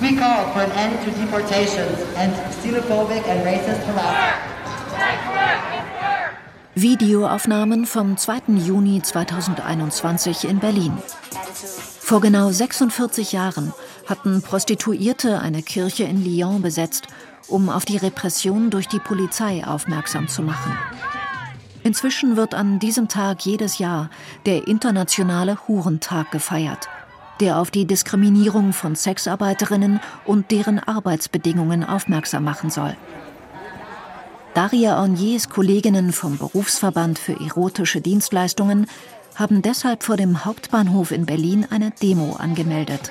We 0.00 0.16
call 0.16 0.52
for 0.52 0.62
an 0.62 0.70
end 0.72 1.04
to 1.04 1.10
deportations 1.20 1.98
and 2.16 2.32
xenophobic 2.62 3.28
and 3.28 3.44
racist 3.44 3.84
harassment. 3.86 4.53
Videoaufnahmen 6.76 7.86
vom 7.86 8.16
2. 8.16 8.54
Juni 8.56 9.00
2021 9.00 10.48
in 10.48 10.58
Berlin. 10.58 10.92
Vor 12.00 12.20
genau 12.20 12.50
46 12.50 13.30
Jahren 13.30 13.72
hatten 14.06 14.42
Prostituierte 14.42 15.38
eine 15.38 15.62
Kirche 15.62 16.02
in 16.02 16.24
Lyon 16.24 16.62
besetzt, 16.62 17.06
um 17.46 17.70
auf 17.70 17.84
die 17.84 17.96
Repression 17.96 18.70
durch 18.70 18.88
die 18.88 18.98
Polizei 18.98 19.64
aufmerksam 19.64 20.26
zu 20.26 20.42
machen. 20.42 20.76
Inzwischen 21.84 22.36
wird 22.36 22.54
an 22.54 22.80
diesem 22.80 23.06
Tag 23.06 23.46
jedes 23.46 23.78
Jahr 23.78 24.10
der 24.44 24.66
internationale 24.66 25.68
Hurentag 25.68 26.32
gefeiert, 26.32 26.88
der 27.38 27.58
auf 27.58 27.70
die 27.70 27.84
Diskriminierung 27.84 28.72
von 28.72 28.96
Sexarbeiterinnen 28.96 30.00
und 30.24 30.50
deren 30.50 30.80
Arbeitsbedingungen 30.80 31.84
aufmerksam 31.84 32.42
machen 32.42 32.70
soll. 32.70 32.96
Daria 34.54 35.00
Orniers 35.00 35.48
Kolleginnen 35.48 36.12
vom 36.12 36.38
Berufsverband 36.38 37.18
für 37.18 37.32
erotische 37.40 38.00
Dienstleistungen 38.00 38.86
haben 39.34 39.62
deshalb 39.62 40.04
vor 40.04 40.16
dem 40.16 40.44
Hauptbahnhof 40.44 41.10
in 41.10 41.26
Berlin 41.26 41.66
eine 41.70 41.90
Demo 41.90 42.34
angemeldet. 42.36 43.10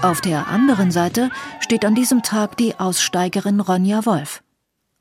Auf 0.00 0.22
der 0.22 0.46
anderen 0.46 0.90
Seite 0.90 1.30
steht 1.60 1.84
an 1.84 1.94
diesem 1.94 2.22
Tag 2.22 2.56
die 2.56 2.80
Aussteigerin 2.80 3.60
Ronja 3.60 4.06
Wolf. 4.06 4.42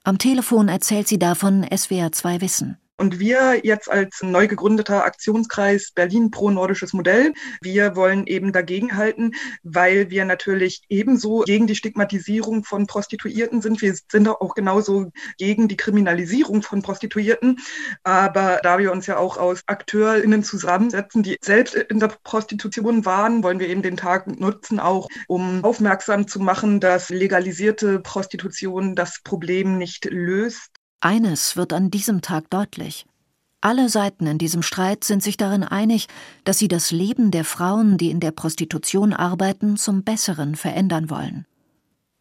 Am 0.03 0.17
Telefon 0.17 0.67
erzählt 0.67 1.07
sie 1.07 1.19
davon 1.19 1.65
SWR 1.73 2.11
2 2.11 2.41
Wissen. 2.41 2.77
Und 2.97 3.19
wir 3.19 3.59
jetzt 3.65 3.89
als 3.89 4.21
neu 4.23 4.47
gegründeter 4.47 5.03
Aktionskreis 5.03 5.91
Berlin 5.91 6.31
pro 6.31 6.49
nordisches 6.49 6.93
Modell, 6.93 7.33
wir 7.61 7.97
wollen 7.97 8.25
eben 8.25 8.53
dagegenhalten, 8.53 9.35
weil 9.63 10.09
wir 10.09 10.23
natürlich 10.23 10.83
ebenso 10.87 11.41
gegen 11.41 11.67
die 11.67 11.75
Stigmatisierung 11.75 12.63
von 12.63 12.87
Prostituierten 12.87 13.61
sind. 13.61 13.81
Wir 13.81 13.95
sind 14.09 14.29
auch 14.29 14.55
genauso 14.55 15.11
gegen 15.37 15.67
die 15.67 15.75
Kriminalisierung 15.75 16.61
von 16.61 16.81
Prostituierten. 16.81 17.59
Aber 18.03 18.61
da 18.63 18.77
wir 18.77 18.93
uns 18.93 19.07
ja 19.07 19.17
auch 19.17 19.37
aus 19.37 19.63
AkteurInnen 19.65 20.43
zusammensetzen, 20.43 21.21
die 21.21 21.37
selbst 21.41 21.75
in 21.75 21.99
der 21.99 22.15
Prostitution 22.23 23.03
waren, 23.03 23.43
wollen 23.43 23.59
wir 23.59 23.67
eben 23.67 23.81
den 23.81 23.97
Tag 23.97 24.27
nutzen, 24.39 24.79
auch 24.79 25.09
um 25.27 25.65
aufmerksam 25.65 26.29
zu 26.29 26.39
machen, 26.39 26.79
dass 26.79 27.09
legalisierte 27.09 27.99
Prostitution 27.99 28.95
das 28.95 29.19
Problem 29.21 29.77
nicht 29.77 30.05
löst 30.05 30.74
eines 30.99 31.55
wird 31.55 31.73
an 31.73 31.91
diesem 31.91 32.21
Tag 32.21 32.49
deutlich. 32.49 33.05
Alle 33.61 33.89
Seiten 33.89 34.27
in 34.27 34.37
diesem 34.37 34.61
Streit 34.61 35.03
sind 35.03 35.23
sich 35.23 35.37
darin 35.37 35.63
einig, 35.63 36.07
dass 36.43 36.59
sie 36.59 36.67
das 36.67 36.91
Leben 36.91 37.31
der 37.31 37.45
Frauen, 37.45 37.97
die 37.97 38.11
in 38.11 38.19
der 38.19 38.31
Prostitution 38.31 39.11
arbeiten, 39.11 39.75
zum 39.75 40.03
Besseren 40.03 40.55
verändern 40.55 41.09
wollen. 41.09 41.47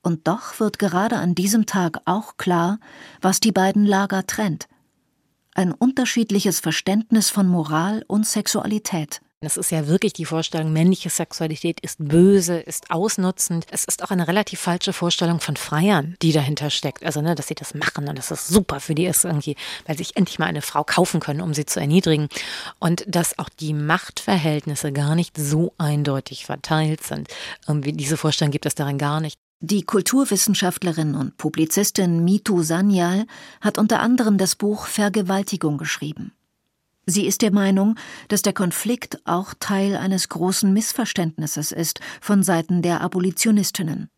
Und 0.02 0.26
doch 0.26 0.58
wird 0.60 0.78
gerade 0.78 1.16
an 1.16 1.34
diesem 1.34 1.66
Tag 1.66 2.00
auch 2.04 2.36
klar, 2.36 2.78
was 3.20 3.40
die 3.40 3.52
beiden 3.52 3.84
Lager 3.84 4.26
trennt. 4.26 4.68
Ein 5.54 5.72
unterschiedliches 5.72 6.60
Verständnis 6.60 7.30
von 7.30 7.46
Moral 7.46 8.04
und 8.06 8.26
Sexualität. 8.26 9.20
Es 9.40 9.56
ist 9.56 9.70
ja 9.70 9.86
wirklich 9.86 10.12
die 10.14 10.24
Vorstellung, 10.24 10.72
männliche 10.72 11.10
Sexualität 11.10 11.80
ist 11.80 11.98
böse, 11.98 12.58
ist 12.58 12.90
ausnutzend. 12.90 13.66
Es 13.70 13.84
ist 13.84 14.02
auch 14.02 14.10
eine 14.10 14.26
relativ 14.26 14.60
falsche 14.60 14.92
Vorstellung 14.92 15.40
von 15.40 15.56
Freiern, 15.56 16.16
die 16.22 16.32
dahinter 16.32 16.70
steckt. 16.70 17.04
Also, 17.04 17.20
ne, 17.20 17.34
dass 17.34 17.48
sie 17.48 17.54
das 17.54 17.74
machen 17.74 18.08
und 18.08 18.16
dass 18.16 18.28
das 18.28 18.48
super 18.48 18.80
für 18.80 18.94
die 18.94 19.06
ist 19.06 19.24
irgendwie, 19.24 19.56
weil 19.86 19.96
sie 19.96 20.04
sich 20.04 20.16
endlich 20.16 20.38
mal 20.38 20.46
eine 20.46 20.62
Frau 20.62 20.82
kaufen 20.82 21.20
können, 21.20 21.40
um 21.40 21.52
sie 21.52 21.66
zu 21.66 21.78
erniedrigen. 21.78 22.28
Und 22.78 23.04
dass 23.06 23.38
auch 23.38 23.48
die 23.48 23.74
Machtverhältnisse 23.74 24.92
gar 24.92 25.14
nicht 25.14 25.36
so 25.36 25.74
eindeutig 25.78 26.46
verteilt 26.46 27.02
sind. 27.02 27.28
Irgendwie 27.68 27.92
diese 27.92 28.16
Vorstellung 28.16 28.52
gibt 28.52 28.66
es 28.66 28.74
darin 28.74 28.98
gar 28.98 29.20
nicht. 29.20 29.38
Die 29.60 29.82
Kulturwissenschaftlerin 29.82 31.14
und 31.14 31.36
Publizistin 31.36 32.24
Mitu 32.24 32.62
Sanyal 32.62 33.26
hat 33.60 33.78
unter 33.78 34.00
anderem 34.00 34.36
das 34.36 34.56
Buch 34.56 34.86
Vergewaltigung 34.86 35.78
geschrieben. 35.78 36.32
Sie 37.06 37.26
ist 37.26 37.42
der 37.42 37.52
Meinung, 37.52 37.96
dass 38.28 38.42
der 38.42 38.52
Konflikt 38.52 39.18
auch 39.26 39.54
Teil 39.60 39.96
eines 39.96 40.28
großen 40.28 40.72
Missverständnisses 40.72 41.72
ist 41.72 42.00
von 42.20 42.42
Seiten 42.42 42.82
der 42.82 43.00
Abolitionistinnen. 43.00 44.08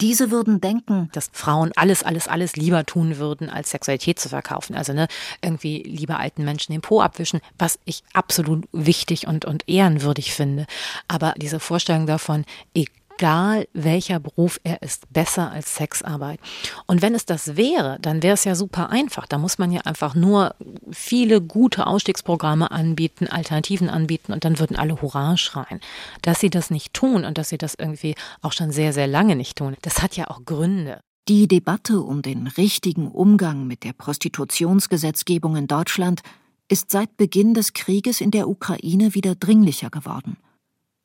Diese 0.00 0.32
würden 0.32 0.60
denken, 0.60 1.10
dass 1.12 1.30
Frauen 1.32 1.70
alles, 1.76 2.02
alles, 2.02 2.26
alles 2.26 2.56
lieber 2.56 2.84
tun 2.84 3.18
würden, 3.18 3.48
als 3.48 3.70
Sexualität 3.70 4.18
zu 4.18 4.28
verkaufen. 4.28 4.74
Also 4.74 4.92
ne, 4.92 5.06
irgendwie 5.42 5.80
lieber 5.84 6.18
alten 6.18 6.44
Menschen 6.44 6.72
den 6.72 6.80
Po 6.80 7.00
abwischen, 7.00 7.40
was 7.56 7.78
ich 7.84 8.02
absolut 8.12 8.66
wichtig 8.72 9.28
und, 9.28 9.44
und 9.44 9.68
ehrenwürdig 9.68 10.34
finde. 10.34 10.66
Aber 11.06 11.34
diese 11.36 11.60
Vorstellung 11.60 12.08
davon, 12.08 12.44
egal 12.74 13.01
egal 13.22 13.68
welcher 13.72 14.18
Beruf 14.18 14.58
er 14.64 14.82
ist, 14.82 15.12
besser 15.12 15.52
als 15.52 15.76
Sexarbeit. 15.76 16.40
Und 16.88 17.02
wenn 17.02 17.14
es 17.14 17.24
das 17.24 17.56
wäre, 17.56 17.98
dann 18.02 18.20
wäre 18.20 18.34
es 18.34 18.42
ja 18.42 18.56
super 18.56 18.90
einfach. 18.90 19.28
Da 19.28 19.38
muss 19.38 19.58
man 19.58 19.70
ja 19.70 19.82
einfach 19.82 20.16
nur 20.16 20.56
viele 20.90 21.40
gute 21.40 21.86
Ausstiegsprogramme 21.86 22.72
anbieten, 22.72 23.28
Alternativen 23.28 23.88
anbieten 23.88 24.32
und 24.32 24.44
dann 24.44 24.58
würden 24.58 24.76
alle 24.76 25.00
Hurra 25.00 25.36
schreien. 25.36 25.80
Dass 26.22 26.40
sie 26.40 26.50
das 26.50 26.70
nicht 26.70 26.94
tun 26.94 27.24
und 27.24 27.38
dass 27.38 27.50
sie 27.50 27.58
das 27.58 27.76
irgendwie 27.76 28.16
auch 28.40 28.52
schon 28.52 28.72
sehr, 28.72 28.92
sehr 28.92 29.06
lange 29.06 29.36
nicht 29.36 29.56
tun, 29.56 29.76
das 29.82 30.02
hat 30.02 30.16
ja 30.16 30.28
auch 30.28 30.44
Gründe. 30.44 30.98
Die 31.28 31.46
Debatte 31.46 32.00
um 32.00 32.22
den 32.22 32.48
richtigen 32.48 33.06
Umgang 33.06 33.68
mit 33.68 33.84
der 33.84 33.92
Prostitutionsgesetzgebung 33.92 35.54
in 35.54 35.68
Deutschland 35.68 36.22
ist 36.68 36.90
seit 36.90 37.16
Beginn 37.16 37.54
des 37.54 37.72
Krieges 37.72 38.20
in 38.20 38.32
der 38.32 38.48
Ukraine 38.48 39.14
wieder 39.14 39.36
dringlicher 39.36 39.90
geworden. 39.90 40.38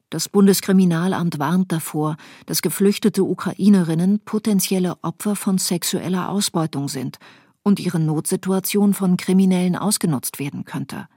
Das 0.09 0.29
Bundeskriminalamt 0.29 1.37
warnt 1.37 1.71
davor, 1.71 2.15
dass 2.45 2.61
geflüchtete 2.61 3.23
Ukrainerinnen 3.23 4.19
potenzielle 4.19 4.95
Opfer 5.01 5.35
von 5.35 5.57
sexueller 5.57 6.29
Ausbeutung 6.29 6.87
sind 6.87 7.17
und 7.61 7.81
ihre 7.81 7.99
Notsituation 7.99 8.93
von 8.93 9.17
Kriminellen 9.17 9.75
ausgenutzt 9.75 10.39
werden 10.39 10.63
könnte. 10.63 11.09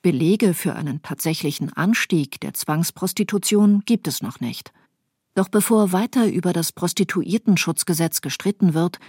Belege 0.00 0.54
für 0.54 0.76
einen 0.76 1.02
tatsächlichen 1.02 1.72
Anstieg 1.72 2.40
der 2.40 2.54
Zwangsprostitution 2.54 3.82
gibt 3.84 4.06
es 4.06 4.22
noch 4.22 4.38
nicht. 4.38 4.72
Doch 5.34 5.48
bevor 5.48 5.90
weiter 5.90 6.28
über 6.28 6.52
das 6.52 6.70
Prostituiertenschutzgesetz 6.70 8.20
gestritten 8.20 8.74
wird, 8.74 9.00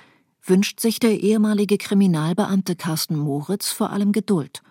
wünscht 0.42 0.80
sich 0.80 1.00
der 1.00 1.20
ehemalige 1.20 1.78
Kriminalbeamte 1.78 2.76
Carsten 2.76 3.18
Moritz 3.18 3.70
vor 3.70 3.92
allem 3.92 4.12
Geduld 4.12 4.64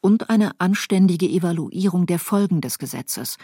und 0.00 0.30
eine 0.30 0.58
anständige 0.58 1.28
Evaluierung 1.28 2.06
der 2.06 2.18
Folgen 2.18 2.62
des 2.62 2.78
Gesetzes, 2.78 3.36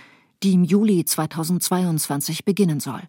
die 0.42 0.53
im 0.53 0.64
Juli 0.64 1.05
2022 1.05 2.44
beginnen 2.44 2.81
soll. 2.81 3.03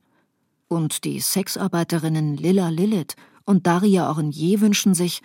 Und 0.67 1.03
die 1.03 1.19
Sexarbeiterinnen 1.19 2.37
Lilla 2.37 2.69
Lilith 2.69 3.15
und 3.45 3.65
Daria 3.67 4.09
Ornier 4.09 4.61
wünschen 4.61 4.93
sich, 4.93 5.21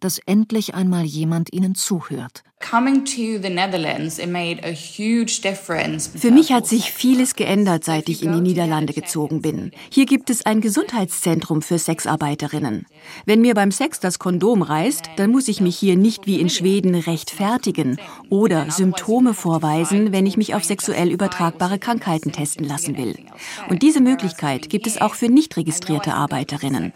dass 0.00 0.18
endlich 0.18 0.74
einmal 0.74 1.04
jemand 1.04 1.52
ihnen 1.52 1.74
zuhört. 1.74 2.44
Für 6.16 6.30
mich 6.30 6.52
hat 6.52 6.66
sich 6.66 6.90
vieles 6.90 7.36
geändert, 7.36 7.84
seit 7.84 8.08
ich 8.08 8.22
in 8.22 8.32
die 8.32 8.40
Niederlande 8.40 8.94
gezogen 8.94 9.42
bin. 9.42 9.70
Hier 9.90 10.06
gibt 10.06 10.30
es 10.30 10.46
ein 10.46 10.62
Gesundheitszentrum 10.62 11.60
für 11.60 11.78
Sexarbeiterinnen. 11.78 12.86
Wenn 13.26 13.42
mir 13.42 13.54
beim 13.54 13.70
Sex 13.70 14.00
das 14.00 14.18
Kondom 14.18 14.62
reißt, 14.62 15.10
dann 15.16 15.30
muss 15.30 15.48
ich 15.48 15.60
mich 15.60 15.76
hier 15.76 15.96
nicht 15.96 16.26
wie 16.26 16.40
in 16.40 16.48
Schweden 16.48 16.94
rechtfertigen 16.94 17.98
oder 18.30 18.70
Symptome 18.70 19.34
vorweisen, 19.34 20.12
wenn 20.12 20.24
ich 20.24 20.38
mich 20.38 20.54
auf 20.54 20.64
sexuell 20.64 21.10
übertragbare 21.10 21.78
Krankheiten 21.78 22.32
testen 22.32 22.66
lassen 22.66 22.96
will. 22.96 23.14
Und 23.68 23.82
diese 23.82 24.00
Möglichkeit 24.00 24.70
gibt 24.70 24.86
es 24.86 24.98
auch 25.00 25.14
für 25.14 25.28
nicht 25.28 25.56
registrierte 25.58 26.14
Arbeiterinnen. 26.14 26.94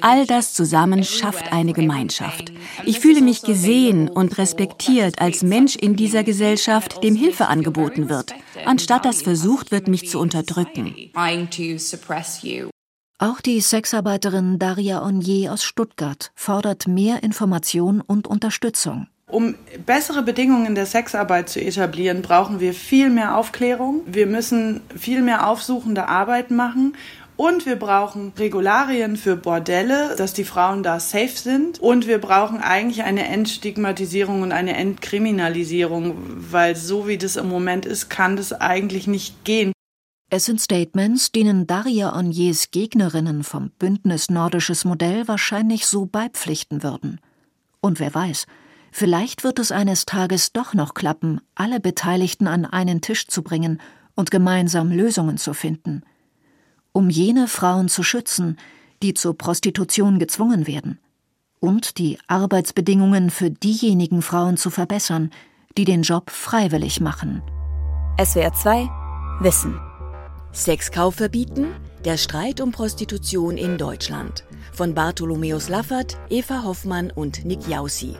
All 0.00 0.24
das 0.24 0.54
zusammen 0.54 1.04
schafft 1.04 1.52
eine 1.52 1.74
Gemeinschaft. 1.74 2.52
Ich 2.86 3.00
fühle 3.00 3.20
mich 3.20 3.42
gesehen 3.42 4.08
und 4.08 4.38
respektiert 4.38 5.09
akzeptiert 5.10 5.20
als 5.20 5.42
Mensch 5.42 5.76
in 5.76 5.96
dieser 5.96 6.24
Gesellschaft, 6.24 7.02
dem 7.02 7.14
Hilfe 7.14 7.48
angeboten 7.48 8.08
wird, 8.08 8.34
anstatt 8.64 9.04
dass 9.04 9.22
versucht 9.22 9.70
wird, 9.70 9.88
mich 9.88 10.08
zu 10.08 10.18
unterdrücken. 10.18 10.94
Auch 13.18 13.40
die 13.42 13.60
Sexarbeiterin 13.60 14.58
Daria 14.58 15.02
Onnier 15.02 15.52
aus 15.52 15.62
Stuttgart 15.62 16.32
fordert 16.34 16.86
mehr 16.88 17.22
Information 17.22 18.00
und 18.00 18.26
Unterstützung. 18.26 19.08
Um 19.26 19.54
bessere 19.86 20.22
Bedingungen 20.22 20.66
in 20.66 20.74
der 20.74 20.86
Sexarbeit 20.86 21.48
zu 21.48 21.60
etablieren, 21.60 22.20
brauchen 22.20 22.58
wir 22.58 22.74
viel 22.74 23.10
mehr 23.10 23.36
Aufklärung. 23.36 24.02
Wir 24.06 24.26
müssen 24.26 24.80
viel 24.96 25.22
mehr 25.22 25.46
aufsuchende 25.46 26.08
Arbeit 26.08 26.50
machen 26.50 26.96
und 27.40 27.64
wir 27.64 27.76
brauchen 27.76 28.34
Regularien 28.36 29.16
für 29.16 29.34
Bordelle, 29.34 30.14
dass 30.16 30.34
die 30.34 30.44
Frauen 30.44 30.82
da 30.82 31.00
safe 31.00 31.38
sind. 31.38 31.78
Und 31.78 32.06
wir 32.06 32.18
brauchen 32.18 32.58
eigentlich 32.58 33.02
eine 33.02 33.26
Entstigmatisierung 33.28 34.42
und 34.42 34.52
eine 34.52 34.76
Entkriminalisierung, 34.76 36.16
weil 36.52 36.76
so 36.76 37.08
wie 37.08 37.16
das 37.16 37.36
im 37.36 37.48
Moment 37.48 37.86
ist, 37.86 38.10
kann 38.10 38.36
das 38.36 38.52
eigentlich 38.52 39.06
nicht 39.06 39.42
gehen. 39.46 39.72
Es 40.28 40.44
sind 40.44 40.60
Statements, 40.60 41.32
denen 41.32 41.66
Daria 41.66 42.14
Onniers 42.14 42.72
Gegnerinnen 42.72 43.42
vom 43.42 43.70
Bündnis 43.70 44.28
Nordisches 44.28 44.84
Modell 44.84 45.26
wahrscheinlich 45.26 45.86
so 45.86 46.04
beipflichten 46.04 46.82
würden. 46.82 47.22
Und 47.80 48.00
wer 48.00 48.14
weiß, 48.14 48.44
vielleicht 48.92 49.44
wird 49.44 49.58
es 49.58 49.72
eines 49.72 50.04
Tages 50.04 50.52
doch 50.52 50.74
noch 50.74 50.92
klappen, 50.92 51.40
alle 51.54 51.80
Beteiligten 51.80 52.46
an 52.46 52.66
einen 52.66 53.00
Tisch 53.00 53.28
zu 53.28 53.42
bringen 53.42 53.80
und 54.14 54.30
gemeinsam 54.30 54.90
Lösungen 54.90 55.38
zu 55.38 55.54
finden– 55.54 56.02
um 56.92 57.10
jene 57.10 57.48
Frauen 57.48 57.88
zu 57.88 58.02
schützen, 58.02 58.58
die 59.02 59.14
zur 59.14 59.36
Prostitution 59.36 60.18
gezwungen 60.18 60.66
werden, 60.66 60.98
und 61.58 61.98
die 61.98 62.18
Arbeitsbedingungen 62.26 63.30
für 63.30 63.50
diejenigen 63.50 64.22
Frauen 64.22 64.56
zu 64.56 64.70
verbessern, 64.70 65.30
die 65.76 65.84
den 65.84 66.02
Job 66.02 66.30
freiwillig 66.30 67.00
machen. 67.00 67.42
SWR 68.22 68.52
2 68.52 68.90
Wissen. 69.40 69.80
Sexkauf 70.52 71.14
verbieten? 71.14 71.68
Der 72.04 72.16
Streit 72.16 72.60
um 72.60 72.72
Prostitution 72.72 73.56
in 73.56 73.78
Deutschland. 73.78 74.44
Von 74.72 74.94
Bartholomäus 74.94 75.68
Laffert, 75.68 76.18
Eva 76.28 76.64
Hoffmann 76.64 77.10
und 77.10 77.44
Nick 77.44 77.68
Jaussi. 77.68 78.16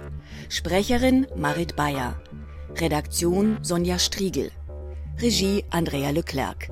Sprecherin 0.49 1.27
Marit 1.37 1.77
Bayer. 1.77 2.15
Redaktion 2.77 3.59
Sonja 3.63 3.99
Striegel. 3.99 4.51
Regie 5.21 5.65
Andrea 5.71 6.11
Leclerc. 6.11 6.71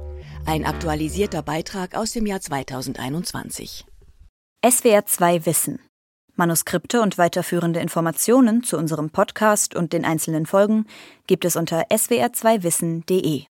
Ein 0.48 0.64
aktualisierter 0.64 1.42
Beitrag 1.42 1.94
aus 1.94 2.12
dem 2.12 2.24
Jahr 2.24 2.40
2021. 2.40 3.84
SWR 4.66 5.04
2 5.04 5.44
Wissen. 5.44 5.78
Manuskripte 6.37 7.02
und 7.02 7.18
weiterführende 7.18 7.80
Informationen 7.80 8.62
zu 8.62 8.78
unserem 8.78 9.11
Podcast 9.11 9.76
und 9.76 9.92
den 9.92 10.06
einzelnen 10.06 10.46
Folgen 10.46 10.87
gibt 11.26 11.44
es 11.44 11.54
unter 11.54 11.82
swr2wissen.de. 11.90 13.42